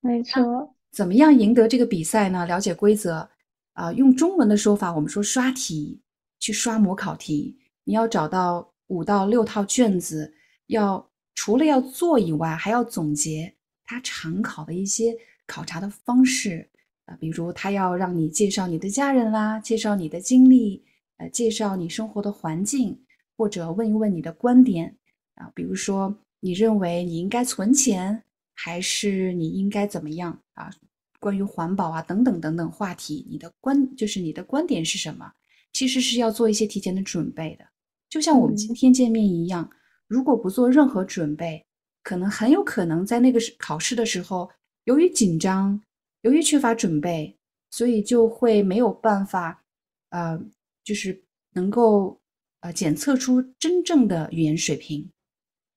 [0.05, 0.75] 没错。
[0.91, 2.45] 怎么样赢得这个比赛呢？
[2.45, 3.27] 了解规则
[3.73, 5.99] 啊，用中文的说法，我们说刷题，
[6.39, 7.57] 去刷模考题。
[7.83, 10.31] 你要找到五到六套卷子，
[10.67, 15.15] 要除了要做以外，还要总结它常考的一些。
[15.47, 16.67] 考察的方式
[17.05, 20.83] 啊，比如他要让你介绍你的家人啦，介绍你的经历，
[21.17, 22.99] 呃，介绍你生活的环境，
[23.37, 24.97] 或者问一问你的观点
[25.35, 28.23] 啊，比如说你认为你应该存钱，
[28.55, 30.71] 还是你应该怎么样啊？
[31.19, 35.31] 关于环保啊等等等等话题，你的观就是你的观点是什么？
[35.73, 37.65] 其实是要做一些提前的准备的，
[38.09, 39.69] 就像我们今天见面一样，
[40.07, 41.65] 如果不做任何准备，
[42.01, 44.49] 可能很有可能在那个考试的时候。
[44.85, 45.81] 由于紧张，
[46.21, 47.35] 由于缺乏准备，
[47.71, 49.63] 所以就会没有办法，
[50.09, 50.39] 呃，
[50.83, 52.21] 就是能够
[52.59, 55.09] 呃检测出真正的语言水平。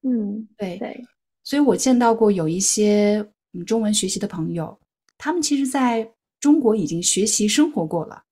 [0.03, 1.07] 嗯，对对。
[1.49, 3.27] 所以我见到过有一些
[3.67, 4.79] 中文学习的朋友，
[5.17, 6.07] 他们其实在
[6.39, 8.23] 中国已经学习生活过了，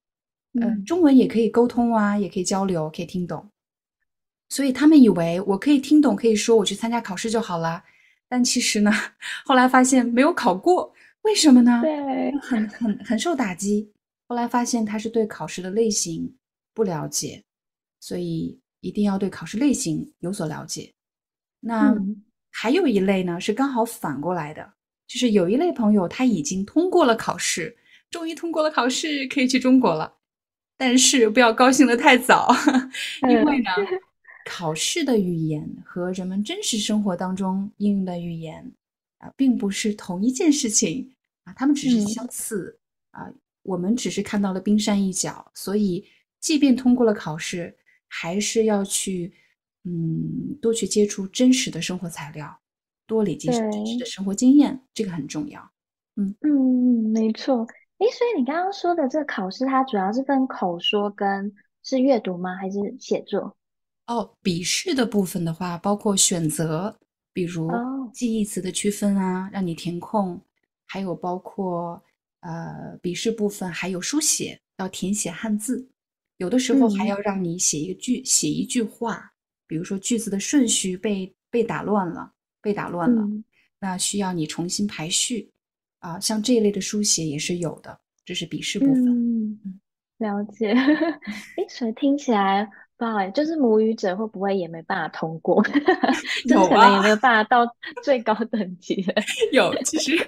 [0.53, 3.51] 嗯，中文也可以沟通啊，也可以交流，可以听懂。
[4.51, 7.83] 所以他们以为我可以听懂，可以说，我去参加考试就好了。
[8.29, 8.93] 但其实呢，
[9.47, 11.81] 后来发现没有考过，为什么呢？
[11.83, 13.91] 对，很很很受打击。
[14.29, 16.37] 后来发现他是对考试的类型
[16.75, 17.43] 不了解，
[17.99, 20.93] 所以一定要对考试类型有所了解。
[21.61, 21.97] 那
[22.59, 24.73] 还有一类呢，是刚好反过来的，
[25.07, 27.77] 就是有一类朋友他已经通过了考试，
[28.11, 30.15] 终于通过了考试，可以去中国了。
[30.79, 32.49] 但是不要高兴的太早，
[33.29, 33.71] 因为呢。
[34.49, 38.73] 考试的语言和人们真实生活当中应用的语言
[39.19, 42.79] 啊，并不是同一件事情啊，他们只是相似
[43.11, 43.29] 啊，
[43.65, 46.07] 我们只是看到了冰山一角，所以
[46.39, 49.33] 即便通过了考试，还是要去
[49.87, 52.61] 嗯多去接触真实的生活材料，
[53.07, 55.71] 多累积真实的生活经验，这个很重要。
[56.17, 57.67] 嗯嗯，没错。
[57.99, 61.51] 诶，所以你刚刚说的这个考试，它主要是分口说跟
[61.83, 62.55] 是阅读吗？
[62.57, 63.57] 还是写作？
[64.07, 66.99] 哦，笔试的部分的话，包括选择，
[67.33, 67.71] 比如
[68.13, 70.41] 记忆词的区分啊，让你填空，
[70.87, 72.03] 还有包括
[72.41, 75.89] 呃笔试部分，还有书写要填写汉字，
[76.37, 79.33] 有的时候还要让你写一个句，写一句话，
[79.67, 83.27] 比如说句子的顺序被被打乱了，被打乱了，
[83.81, 85.51] 那需要你重新排序
[85.99, 89.07] 啊，像这一类的书写也是有的，这是笔试部分。
[89.07, 89.81] 嗯，
[90.19, 90.73] 了解。
[91.57, 92.71] 哎，所以听起来。
[92.99, 95.63] 不好就是母语者会不会也没办法通过？
[96.49, 97.71] 就可能也没有办法到
[98.03, 99.15] 最高等级的。
[99.53, 100.27] 有，其实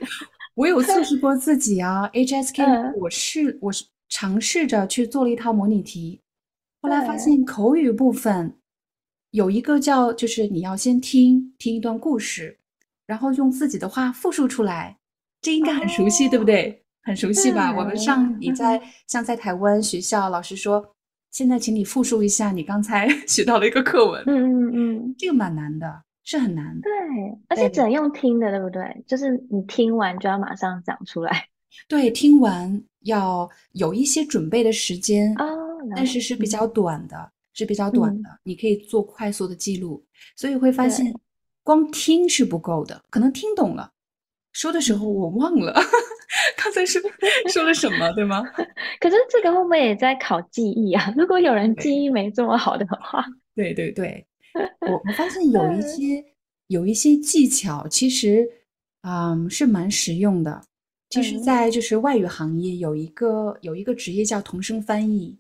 [0.53, 6.21] 我有测试过自己啊，HSK，我是我是尝试着去做了一套模拟题，
[6.83, 8.55] 后来发现口语部分
[9.31, 12.59] 有一个叫，就是你要先听听一段故事，
[13.07, 14.99] 然后用自己的话复述出来，
[15.41, 16.83] 这应该很熟悉，对不对？
[17.03, 17.75] 很熟悉吧？
[17.77, 20.95] 我们上你在像在台湾学校，老师说。
[21.31, 24.25] 现在，请你复述一下你刚才 学到了一个课文。
[24.27, 26.81] 嗯嗯嗯，这个蛮难的，是很难。
[26.81, 26.91] 对，
[27.49, 29.05] 而且只能用听的，对不对？
[29.07, 31.45] 就是你听完就要马上讲出来。
[31.87, 35.47] 对，听完要有一些准备的时间哦，
[35.95, 38.29] 但是是比较短的，是比较短的。
[38.45, 40.05] 你可以做快速的记录，
[40.37, 41.13] 所以会发现
[41.63, 43.91] 光听是不够的，可能听懂了，
[44.53, 45.75] 说的时候我忘了。
[46.57, 47.01] 刚才是
[47.53, 48.43] 说了什么，对吗？
[49.01, 51.13] 可是这个会不会也在考记忆啊？
[51.17, 53.25] 如果有人记忆没这么好的话，
[53.57, 54.25] 对对对，
[54.81, 56.23] 我我发现有一些
[56.67, 58.47] 有一些技巧，其实
[59.03, 60.63] 嗯是蛮实用的。
[61.11, 65.39] 其实，在就是外语行业有一个有一个职业叫同声翻译，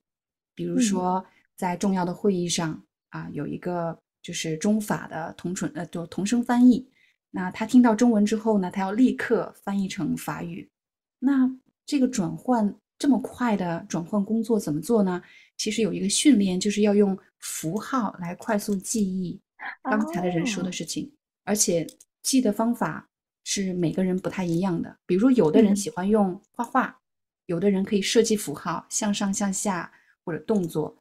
[0.54, 1.22] 比如说
[1.58, 6.88] 在重要的会议上啊，有一个就是中法的同纯呃，就同声翻译。
[7.30, 10.70] 那他听到中文之后呢，他要立刻翻译成法语。
[11.18, 11.50] 那
[11.84, 15.20] 这个转换这么快的转换工作怎么做呢？
[15.56, 19.40] 其实有一个训练，就是要用符号来快速记忆
[19.82, 21.12] 刚才的人说的事情，
[21.44, 21.84] 而且
[22.22, 23.08] 记的方法
[23.42, 24.96] 是每个人不太一样的。
[25.04, 27.00] 比如有的人喜欢用画画，
[27.46, 29.92] 有的人可以设计符号，向上、向下
[30.24, 30.96] 或者动作，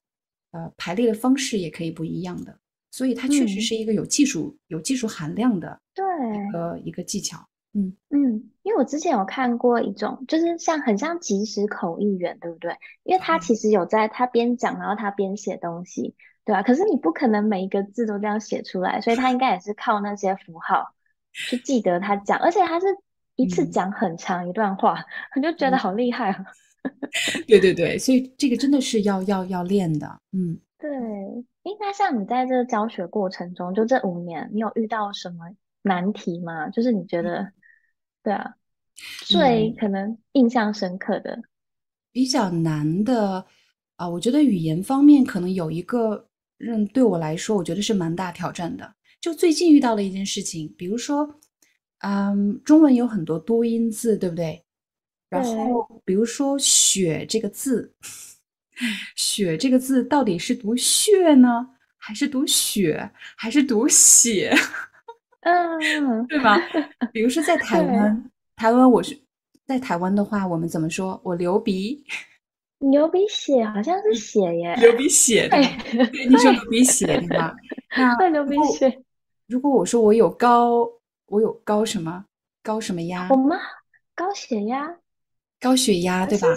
[0.51, 2.57] 呃，排列的方式也可以不一样的。
[2.89, 7.37] 所以它确实是一个有技术、有技术含量的对一个一个技巧。
[7.73, 12.75] 嗯嗯，因为我之前有看过一种，就是像很像即时口译员，对不对？
[13.03, 16.63] 因为他其实有在他边讲，然后他边写东西，对吧？
[16.63, 20.95] 可是你不可能每一个字都这样写出来，所以他应该也是靠那些符号
[21.33, 22.87] 去记得他讲，而且他是
[23.35, 25.05] 一次讲很长一段话，
[25.35, 26.45] 我 就觉得好厉害啊！
[27.47, 30.89] 对对对，所以这个真的是要要要练的，嗯，对。
[31.63, 35.45] 应该像你在这个教学过程中，就这五年，你有遇到什么
[35.81, 36.69] 难题吗？
[36.69, 37.51] 就是你觉得？
[38.23, 38.55] 对啊，
[39.25, 41.37] 最可能印象深刻的、
[42.11, 43.45] 比较难的
[43.97, 48.93] 啊，我觉得语言方面可能有一个，嗯，对我来说，我觉得是蛮大挑战的。
[49.19, 51.39] 就最近遇到了一件事情，比如说，
[51.99, 54.63] 嗯，中文有很多多音字，对不对？
[55.29, 57.93] 然后，比如说“雪”这个字
[59.15, 64.53] ，“雪”这个字到底是读“血”呢，还是读“血”，还是读“血”？
[65.41, 66.57] 嗯，对吧？
[67.11, 69.17] 比如说在台湾，台湾我是
[69.65, 71.19] 在台湾的话，我们怎么说？
[71.23, 72.03] 我流鼻，
[72.79, 75.61] 流鼻血好像是血耶，流鼻血，对，
[76.27, 77.55] 你说流鼻血对吧？
[77.95, 79.01] 那流鼻血。
[79.47, 80.89] 如果我说我有高，
[81.27, 82.25] 我有高什么？
[82.63, 83.29] 高什么压？
[83.29, 83.57] 我们
[84.13, 84.93] 高血压，
[85.59, 86.47] 高血压对吧？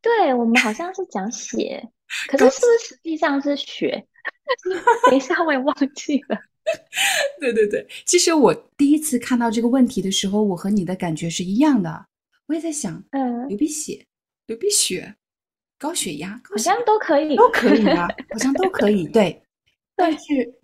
[0.00, 1.82] 对，我们好像是讲血，
[2.28, 4.06] 可是是不是实际上是血？
[5.10, 6.38] 等一下，我也忘记了。
[7.40, 12.06] 对对对，其实我第一次看到这个问题的时候，我和你的感觉是一样的。
[12.46, 14.04] 我也在想，嗯，流鼻血、
[14.46, 15.14] 流鼻血、
[15.78, 19.06] 高血压，好像都可以，都可以啊，好像都可以。
[19.08, 19.42] 对，
[19.94, 20.54] 但是，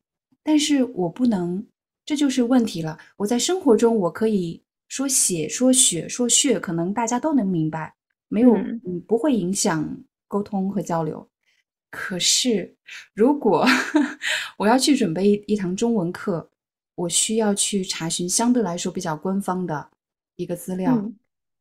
[0.43, 1.65] 但是我不能，
[2.05, 2.99] 这就是问题了。
[3.17, 4.63] 我在生活中，我可以
[4.93, 7.95] 说血、说血、说血，可能大家都能明白，
[8.29, 11.27] 没有，嗯，不会影响沟通和交流。
[11.91, 12.77] 可是，
[13.15, 13.65] 如果
[14.59, 16.47] 我要去准备一一堂中文课，
[16.95, 19.89] 我需要去查询相对来说比较官方的
[20.37, 21.03] 一个资料，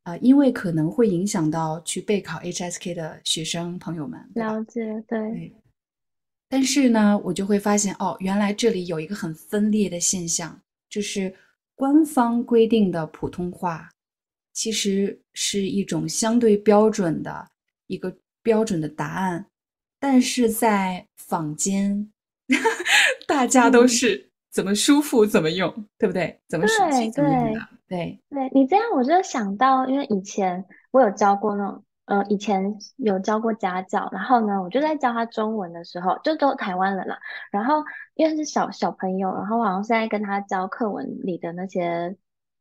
[0.04, 4.20] 啊，因为可能会影响到去备考 HSK 的学生朋友们。
[4.36, 5.56] 了解，对。
[6.50, 11.34] 但是呢，我就会发现，哦，原来这里有一个很分裂的现象，就是
[11.82, 13.90] 官方规定的普通话，
[14.54, 17.48] 其实是一种相对标准的
[17.88, 19.44] 一个标准的答案。
[20.00, 22.12] 但是在坊间，
[23.26, 26.40] 大家都是怎么舒服怎么用，对不对？
[26.48, 27.68] 怎么舒服怎么用的。
[27.88, 37.20] 对对，你这样我就想到，因为以前我有教过那种呃，以前有教过家教，然后呢，我就在教他中文的时候，就都台湾人啦。
[37.52, 37.84] 然后
[38.16, 42.18] 因为是小小朋友，然后好像是在跟他教课文里的那些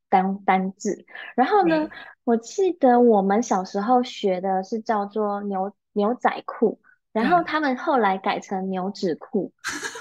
[0.09, 1.05] 单单字。
[1.35, 1.89] 然后呢，
[2.25, 6.79] 我记得我们小时候学的是叫做牛牛仔裤，
[7.13, 9.53] 然后他们后来改成牛仔裤。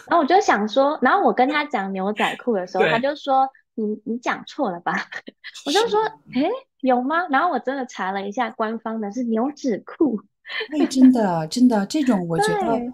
[0.07, 3.49] 然后我就想说，然后我跟他讲牛仔裤的时候，他就说。
[3.79, 4.93] 你你讲错了吧？
[5.65, 5.99] 我就说，
[6.33, 6.49] 哎，
[6.81, 7.27] 有吗？
[7.29, 10.19] 然后我真的查了一下，官方的是牛仔裤。
[10.77, 12.93] 哎，真的真的，这种 我觉得，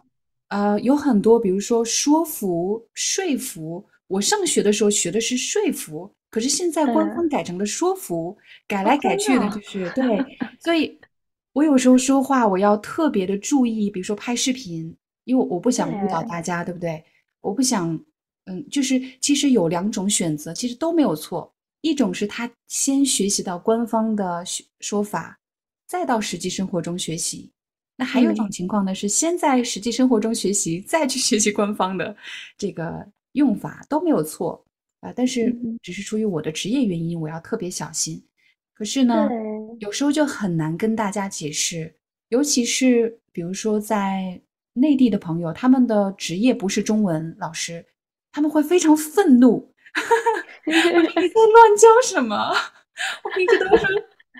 [0.50, 3.86] 呃，有很多，比如说说服、说服。
[4.08, 10.06] 我上学的时候学的是说服，可是现在官方改成了说服，改来改去的就是对。
[10.60, 11.00] 所以，
[11.54, 17.04] 我有时候说话我要特别的注意，比如说拍视频，因为我不想误导大家，对不对？
[17.42, 18.00] 我不想。
[18.46, 21.52] 嗯，就是其实有两种选择，其实都没有错。
[21.82, 24.44] 一种是他先学习到官方的
[24.80, 25.38] 说法，
[25.88, 27.52] 再到实际生活中学习。
[27.96, 32.16] 那还有一种情况呢，是先在实际生活中学习，再去学习官方的
[32.58, 34.64] 这个用法，都没有错
[35.02, 35.14] 啊。
[35.16, 38.22] 但是只是出于我的职业原因，我要特别小心。
[38.74, 39.30] 可是呢，
[39.80, 41.96] 有时候就很难跟大家解释，
[42.30, 44.42] 尤其是比如说在
[44.74, 47.86] 内地的朋友，他们的职业不是中文老师。
[48.36, 49.72] 他们会非常愤怒，
[50.68, 51.02] 你在乱
[51.78, 52.54] 教什么？
[53.24, 53.88] 我平时都说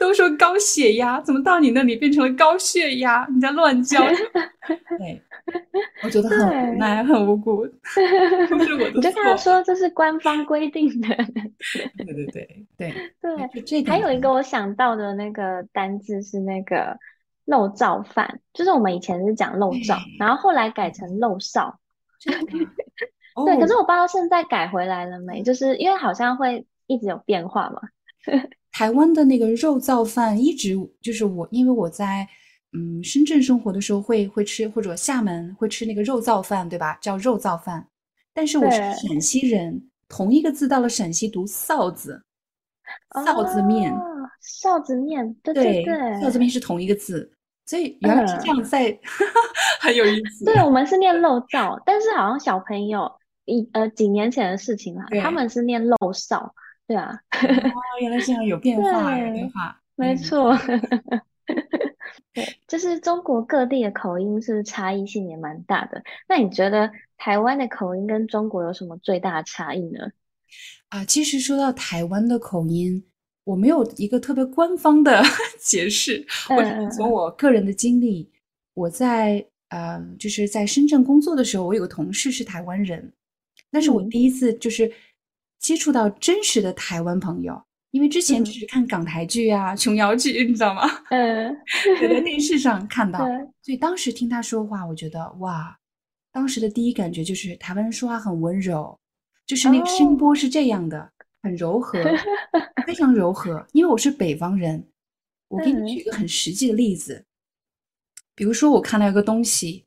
[0.02, 3.26] 都说高血压，怎么到你那里变成了高血压？
[3.34, 4.06] 你在乱教？
[5.00, 5.22] 对，
[6.04, 7.66] 我觉得很无奈，很无辜，
[8.50, 8.96] 不是我的错。
[8.96, 11.08] 你就跟他说这是官方规定的。
[11.96, 16.98] 对对对对对，这还有一个我想到的那个单字是那个
[17.46, 21.80] 漏灶饭，就是我们以前是讲漏灶，然后后来改成漏哨。
[23.44, 27.82] 对，可是我不知道现在改回来了没，就是因为好像会一直有变化嘛。
[28.72, 32.28] 台湾的那个肉燥饭一直就是我，因为我在
[32.78, 36.98] 嗯深圳生活的时候会会吃，或者厦门会吃那个肉燥饭，对吧？
[37.02, 37.86] 叫肉燥饭。
[38.34, 42.22] 但是我是陕西人，同一个字到了陕西读臊子，
[43.12, 43.94] 臊子面，
[44.62, 47.32] 臊子面，对对对，臊子面是同一个字。
[47.66, 48.98] 所以原来是这样，在
[49.82, 50.46] 很有意思。
[50.46, 53.12] 对，我们是念肉燥，但是好像小朋友。
[53.46, 56.54] 一呃几年前的事情了，他们是念漏少，
[56.88, 57.20] 对啊。
[57.32, 57.72] 哦，
[58.02, 60.58] 原来这样有变化，有变化，没错。
[62.34, 66.02] 对，就是中国各地的口音是差异性也蛮大的。
[66.28, 70.00] 那你觉得台湾的口音跟中国有什么最大的差异呢？
[70.90, 73.06] 啊，其实说到台湾的口音，
[73.44, 75.24] 我没有一个特别官方的
[75.60, 76.26] 解释。
[76.50, 78.30] 我从我个人的经历，
[78.74, 83.14] 我在呃就是在深圳工作的时候，我有个同事是台湾人。
[83.76, 84.90] 那是我第一次就是
[85.60, 87.62] 接触到真实的台湾朋友，
[87.92, 90.84] 因为之前只是看港台剧啊、琼瑶剧，你知道吗？
[91.10, 91.54] 嗯，
[92.02, 93.20] 在电视上看到，
[93.62, 95.78] 所以当时听他说话，我觉得哇，
[96.32, 98.98] 当时的第一感觉就是台湾人说话很温柔，
[99.46, 101.12] 就是那个声波是这样的，
[101.44, 102.02] 很柔和，
[102.88, 103.68] 非常柔和。
[103.74, 104.88] 因为我是北方人，
[105.50, 107.26] 我给你举一个很实际的例子，
[108.36, 109.84] 比如说我看到一个东西，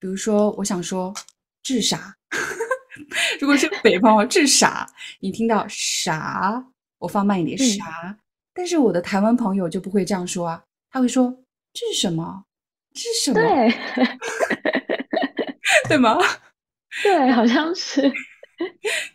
[0.00, 1.14] 比如说我想说
[1.62, 2.16] 治啥。
[3.40, 4.86] 如果是北方话，这是啥，
[5.20, 6.64] 你听到啥，
[6.98, 8.18] 我放慢一点，啥。
[8.52, 11.36] 但是我的台湾朋友就不会这样说啊，他会说
[11.72, 12.44] 这是什么？
[12.94, 13.40] 这是什么？
[13.40, 13.74] 对，
[15.88, 16.16] 对吗？
[17.02, 18.12] 对，好像是。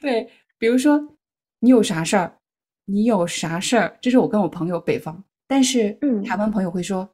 [0.02, 1.16] 对，比如说
[1.60, 2.38] 你有啥事儿？
[2.86, 3.98] 你有啥事儿？
[4.02, 7.10] 这是我跟我朋友北方，但是台湾朋友会说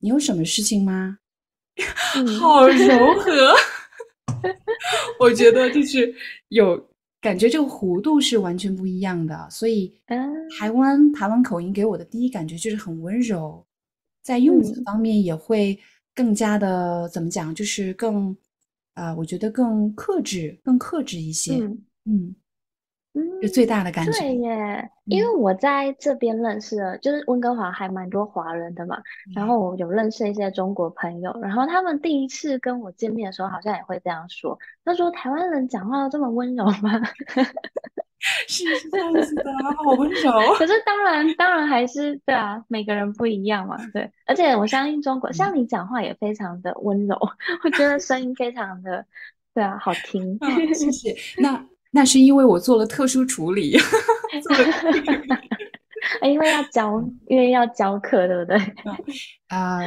[0.00, 1.18] 你有什么事情吗？
[2.40, 3.54] 好柔和。
[5.18, 6.14] 我觉得就是
[6.48, 6.76] 有
[7.20, 9.48] 感觉，这个弧度是完全不一样的。
[9.50, 9.92] 所以，
[10.58, 13.64] 台湾台湾口音给我的第一感觉就是很温柔，
[14.22, 15.78] 在用词方面也会
[16.14, 18.36] 更加的怎么讲，就是更
[18.94, 21.54] 啊，我觉得更克制，更克制一些。
[22.04, 22.34] 嗯。
[23.42, 24.12] 是最大的感觉。
[24.12, 28.98] 对耶，因为我在这边认识了，就是温哥华还蛮多华人的嘛，
[29.34, 37.00] 然后我有认识一些中国朋友，然后他们第一次跟我见面的时候，好像也会这样说，他说台湾人讲话这么温柔吗？
[38.48, 39.44] 是是这样子的，
[39.76, 40.32] 好温柔。
[40.58, 44.10] 可是当然当然还是对啊，每个人不一样嘛，对。
[44.26, 47.16] 而且我相信中国，像你讲话也非常的温柔，
[47.64, 49.06] 我觉得声音非常的
[49.54, 50.36] 对啊，好听。
[50.74, 51.14] 谢谢。
[51.40, 51.64] 那。
[51.90, 53.76] 那是因为我做了特殊处理，
[56.22, 58.58] 因为要教，因为要教课，对不对？
[59.48, 59.80] 啊，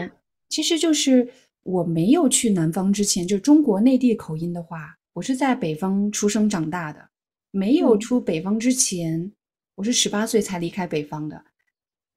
[0.49, 1.29] 其实就是
[1.63, 7.09] 我没有去南方之前，就中国内地口音的话，我是在北方出生长大的。
[7.51, 9.31] 没有出北方之前，
[9.75, 11.43] 我是十八岁才离开北方的。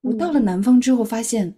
[0.01, 1.57] 我到了南方之后，发现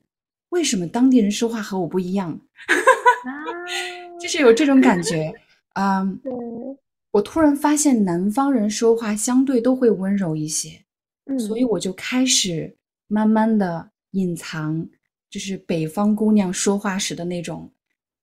[0.48, 2.30] 为什么当地人说话和我不一样？
[2.30, 3.30] 啊，
[4.18, 5.32] 就是有这种感觉。
[5.78, 6.32] 嗯，对，
[7.16, 10.84] 我突然发现南方人说话相对都会温柔一些，
[11.24, 14.86] 嗯，所以我就开始慢慢的隐藏，
[15.30, 17.70] 就是北方姑娘说话时的那种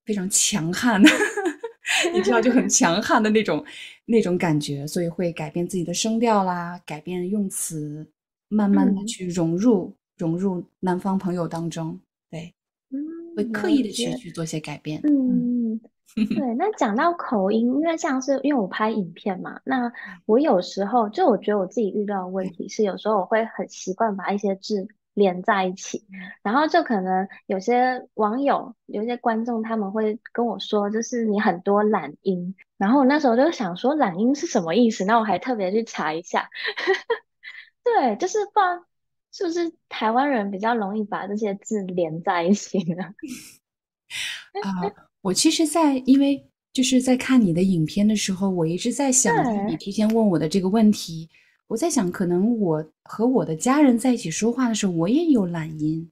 [0.05, 1.09] 非常强悍的，
[2.13, 3.65] 你知道就很 强悍的那种
[4.05, 8.07] 那种感觉，所以会改变自己的声调啦，改变用词，
[8.47, 9.07] 慢慢的嗯。
[9.07, 12.53] 去融入融入南方朋友当中，对，
[12.91, 13.01] 嗯，
[13.35, 15.01] 会刻意的去去做些改变。
[15.03, 15.53] 嗯，
[16.16, 16.53] 对。
[16.55, 19.91] 那讲到口音，因为像是因为我拍影片嘛，那
[20.26, 26.05] 我有时候就我觉得我自己遇到的问题是，有时候我会很习惯把一些字连在一起，
[26.41, 36.49] 然后就可能有些网友、有些观众他们会跟我说，就是你很多懒音，然后我那时候就想说懒音是什么意思，那我还特别去查一下，
[37.84, 38.86] 对，就是不知道
[39.32, 43.03] 是不是台湾人比较容易把这些字连在一起呢？
[44.64, 44.93] 啊、
[45.24, 49.34] 我其实在，因为就是在看你的影片的时候，我一直在想，
[49.67, 51.30] 你提前问我的这个问题，
[51.67, 56.11] 我在想，可能我和我的家人在一起说话的时候，我也有懒音，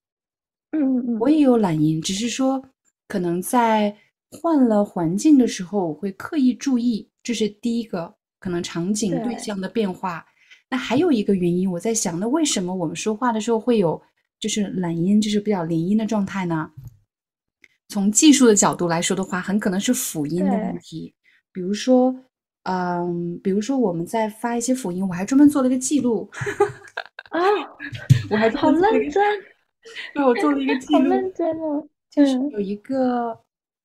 [0.71, 2.63] 嗯嗯嗯，我也有懒音，只是说
[3.09, 3.93] 可能在
[4.31, 10.25] 换了环境的时候，我会刻意注意，这是第一个可能场景对对象的变化。
[10.69, 14.01] 那还有一个原因，我在想，那为什么我们说话的时候会有
[14.39, 16.71] 就是懒音，就是比较连音的状态呢？
[17.91, 21.13] 从技术的角度来说的话，很可能是辅音的问题。
[21.51, 22.15] 比如说，
[22.63, 26.29] 嗯，比如说我们在发一些辅音，我还专门做了一个记录，
[27.29, 27.41] 啊，
[28.29, 29.23] 我还好门做了一个，认真，
[30.13, 31.79] 对，我做了一个记录，好认真哦。
[31.81, 33.39] 嗯就是有一个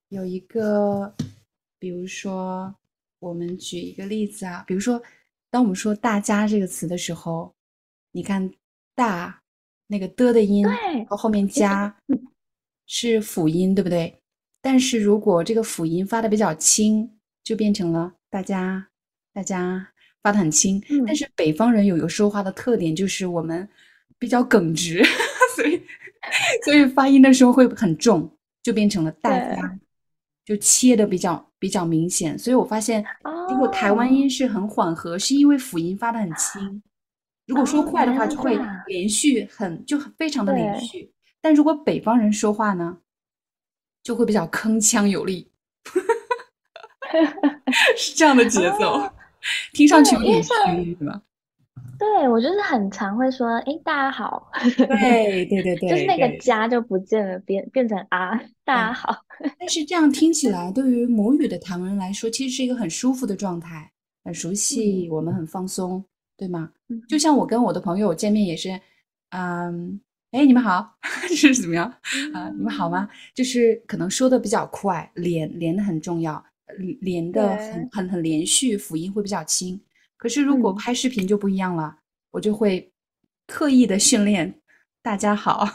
[0.08, 1.14] 有一个，
[1.78, 2.74] 比如说，
[3.20, 5.00] 我们举一个例子啊，比如说，
[5.48, 7.54] 当我们说“大家”这个词的时候，
[8.10, 8.50] 你看
[8.96, 9.40] “大”
[9.86, 12.15] 那个的的音，对和后面加嗯
[12.86, 14.20] 是辅音，对不对？
[14.62, 17.08] 但是如果这个辅音发的比较轻，
[17.44, 18.88] 就变成了“大家”，
[19.32, 19.88] 大家
[20.22, 20.82] 发的很轻。
[20.88, 23.68] 嗯但是北方人有一个说话的特点，就是我们
[24.18, 25.04] 比较耿直，
[25.54, 25.80] 所以
[26.64, 28.28] 所以发音的时候会很重，
[28.62, 29.78] 就变成了大对家，
[30.44, 32.36] 就切的比较比较明显。
[32.36, 33.04] 所以我发现，
[33.50, 36.82] 如果台湾哦音是很缓和，是因为辅音发的很轻。
[37.46, 38.58] 如果说哦快的话，就会
[38.88, 41.12] 连续很就很非常的连续。
[41.46, 42.98] 但如果北方人说话呢，
[44.02, 45.48] 就会比较铿锵有力，
[47.96, 49.12] 是这样的节奏，哦
[49.72, 50.50] 听上去有点虚，
[50.96, 51.22] 对吧？
[52.00, 59.16] 对我就是很常会说，哎，大家好，对对对对，就是那个家就不见了，变变成啊，大家好。
[59.56, 63.92] 但是这样听起来， 对于母语的台湾人来说，其实是一个很舒服的状态，
[64.24, 66.04] 很熟悉，我们很放松，
[66.36, 66.72] 对吗？
[66.88, 68.80] 嗯就像我跟我的朋友见面也是，
[69.30, 70.00] 嗯，
[70.36, 70.94] 哎，你们好，
[71.34, 71.86] 是怎么样
[72.34, 72.50] 啊？
[72.54, 73.08] 你们好吗？
[73.34, 76.34] 就是可能说的比较快，连连的很重要，
[76.66, 79.80] 呃连的很很很连续，辅音会比较轻。
[80.18, 81.96] 可是如果嗯拍视频就不一样了，
[82.32, 82.92] 我就会
[83.46, 84.60] 刻意的训练，
[85.02, 85.66] 大家好，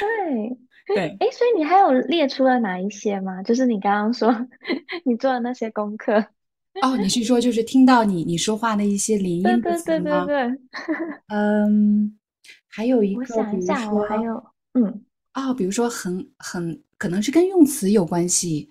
[0.00, 1.16] 对，对。
[1.20, 3.42] 哎，所以你还有列出了哪一些吗？
[3.42, 4.30] 就是你刚刚说
[5.04, 6.26] 你做的那些功课。
[6.82, 10.24] 哦，你是说就是听到你你说话的一些连音的对对词吗？
[10.26, 10.58] 对对，
[11.28, 12.18] 嗯，
[12.74, 15.04] 还有一我个，比如想一下，我还说，有，嗯，
[15.34, 18.68] 哦，比如说很很可能是跟用词有关系。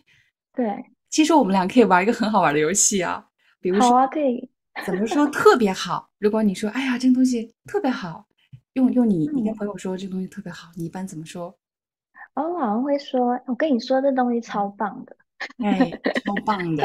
[0.54, 3.26] 对，其实我们俩可以玩一个很好玩的游戏啊，
[3.62, 4.50] 比如说好啊，可以，
[4.86, 6.10] 怎么说特别好。
[6.20, 8.26] 如果你说，哎呀，这个东西特别好，
[8.74, 11.56] 用用你你跟嗯朋友说这个东西特别好，你一般怎么说？
[12.34, 15.16] 哦，我好像会说，我跟你说这东西超棒的，
[15.64, 15.90] 哎，
[16.26, 16.84] 超棒的，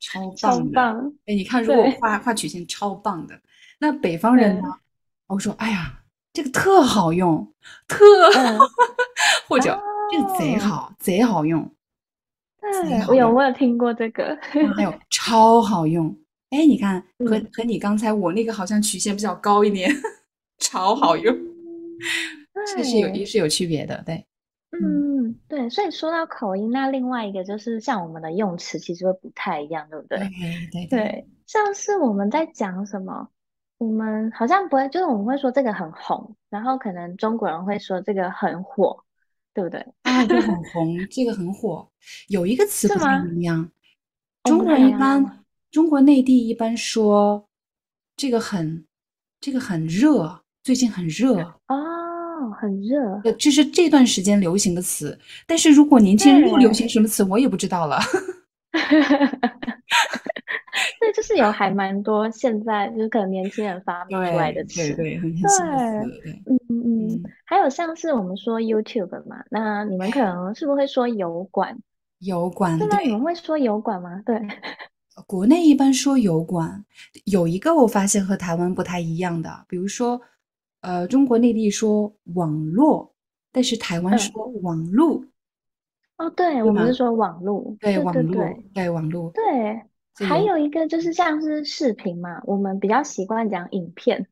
[0.00, 0.72] 超超棒的。
[0.72, 3.38] 棒，哎，你看，如果我画画曲线超棒的，
[3.78, 4.62] 那北方人呢？
[5.26, 6.02] 我说，哎呀，
[6.36, 7.50] 这个特好用，
[7.88, 8.04] 特，
[8.36, 8.58] 嗯，
[9.48, 11.62] 或者这个贼哦好，贼好用，
[12.60, 14.92] 贼对，我有我有听过这个，还有？
[15.08, 16.14] 超好用。
[16.50, 17.50] 哎，你看和嗯。
[17.54, 19.90] 和你刚才我那个好像曲线比较高一点，
[20.58, 21.34] 超好用，
[22.76, 24.26] 这是有一，是有区别的，对，
[24.72, 30.18] 嗯，嗯，对，所以说到口音，那另外一个就是像我们的用词其实会不太一样，对不对？
[30.18, 30.28] 对？
[30.28, 33.30] 对对，对，像是我们在讲什么，
[33.78, 39.04] 我们好像不会，就是我们会说这个很红，然后可能中国人会说这个很火，
[39.52, 39.80] 对不对？
[40.02, 41.86] 啊，这个很 红，这个很火。
[42.28, 43.22] 有一个词不太？
[43.34, 43.70] 一样，
[44.44, 45.40] 哦，中国人一般，吗？
[45.70, 47.46] 中国内地一般说
[48.16, 48.86] 这个很，
[49.40, 51.38] 这个很热，最近很热。
[51.68, 57.98] 哦，很热，呃，这是这段时间流行的词，但是如果年轻人又流行，什么词，我也不知道了。
[61.16, 71.78] 对，就是有还蛮多现在就是可能年轻人发明出来的词，对嗯嗯嗯，还有像是我们说 YouTube 嘛，那你们可能是不是会说油管？
[72.18, 74.22] 油管，对，你们会说油管吗？
[74.24, 74.40] 对，
[75.26, 76.84] 国内一般说油管，
[77.24, 80.20] 有一个我发现和台湾不太一样的，比如说，
[80.80, 83.14] 呃，中国内地说网络，
[83.52, 85.24] 但是台湾说网路。
[86.16, 88.32] 哦，对，我们是说网路，对网路，
[88.72, 89.82] 对网路，对，
[90.24, 94.26] 还有一个就是像是视频嘛，我们比较习惯讲影片，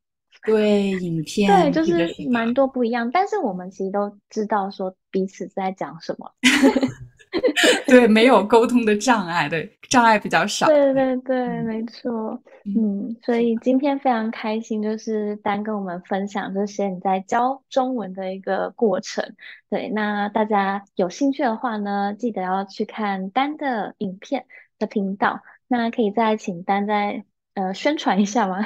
[0.45, 6.31] 对，影片， 对，就是蛮多不一样，但是我们其实都知道说彼此在讲什么。
[7.89, 10.67] 对，没有沟通的障碍，对，障碍比较少。
[10.67, 12.41] 对对对，没错。
[12.65, 19.35] 嗯，所以今天非常开心，就是丹跟我们分享这些你在教中文的一个过程。
[19.69, 24.47] 对，那大家有兴趣的话呢，记得要去看丹的影片
[24.79, 25.41] 的频道。
[25.69, 28.65] 那可以再请丹再呃宣传一下吗？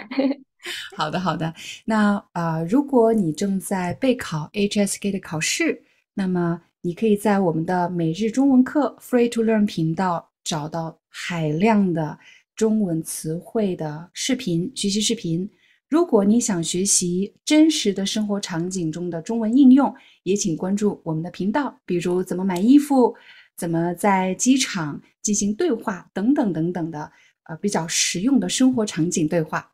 [0.97, 1.55] 好的，好的。
[1.85, 5.83] 那啊，如果你正在备考 HSK 的考试，
[6.15, 6.63] 那么。
[6.81, 12.17] 你可以在我们的每日中文课 Free to Learn 频道找到海量的
[12.55, 15.51] 中文词汇的视频学习视频。
[15.89, 19.93] 如果你想学习真实的生活场景中的中文应用，
[20.23, 23.13] 也请关注我们的频道，比如怎么买衣服、
[23.57, 27.13] 怎么在机场进行对话等等等等的
[27.43, 29.71] 呃比较实用的生活场景对话。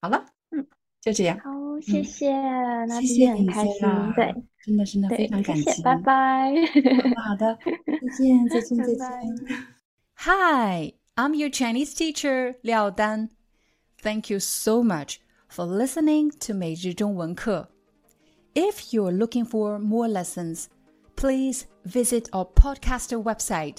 [0.00, 0.64] 好了，嗯，
[1.00, 1.36] 就这样。
[1.40, 1.50] 好，
[1.80, 2.30] 谢谢，
[2.86, 3.80] 那今天很开心，
[4.14, 4.32] 对。
[4.64, 6.54] 真的真的非常感谢，拜拜。
[7.16, 9.00] 好的，再见再见再见。
[10.18, 13.30] Hi, I'm your Chinese teacher Liao Dan.
[14.00, 15.16] Thank you so much
[15.48, 17.70] for listening to 每日中文课.
[18.54, 20.66] If you're looking for more lessons,
[21.16, 23.78] please visit our podcaster website.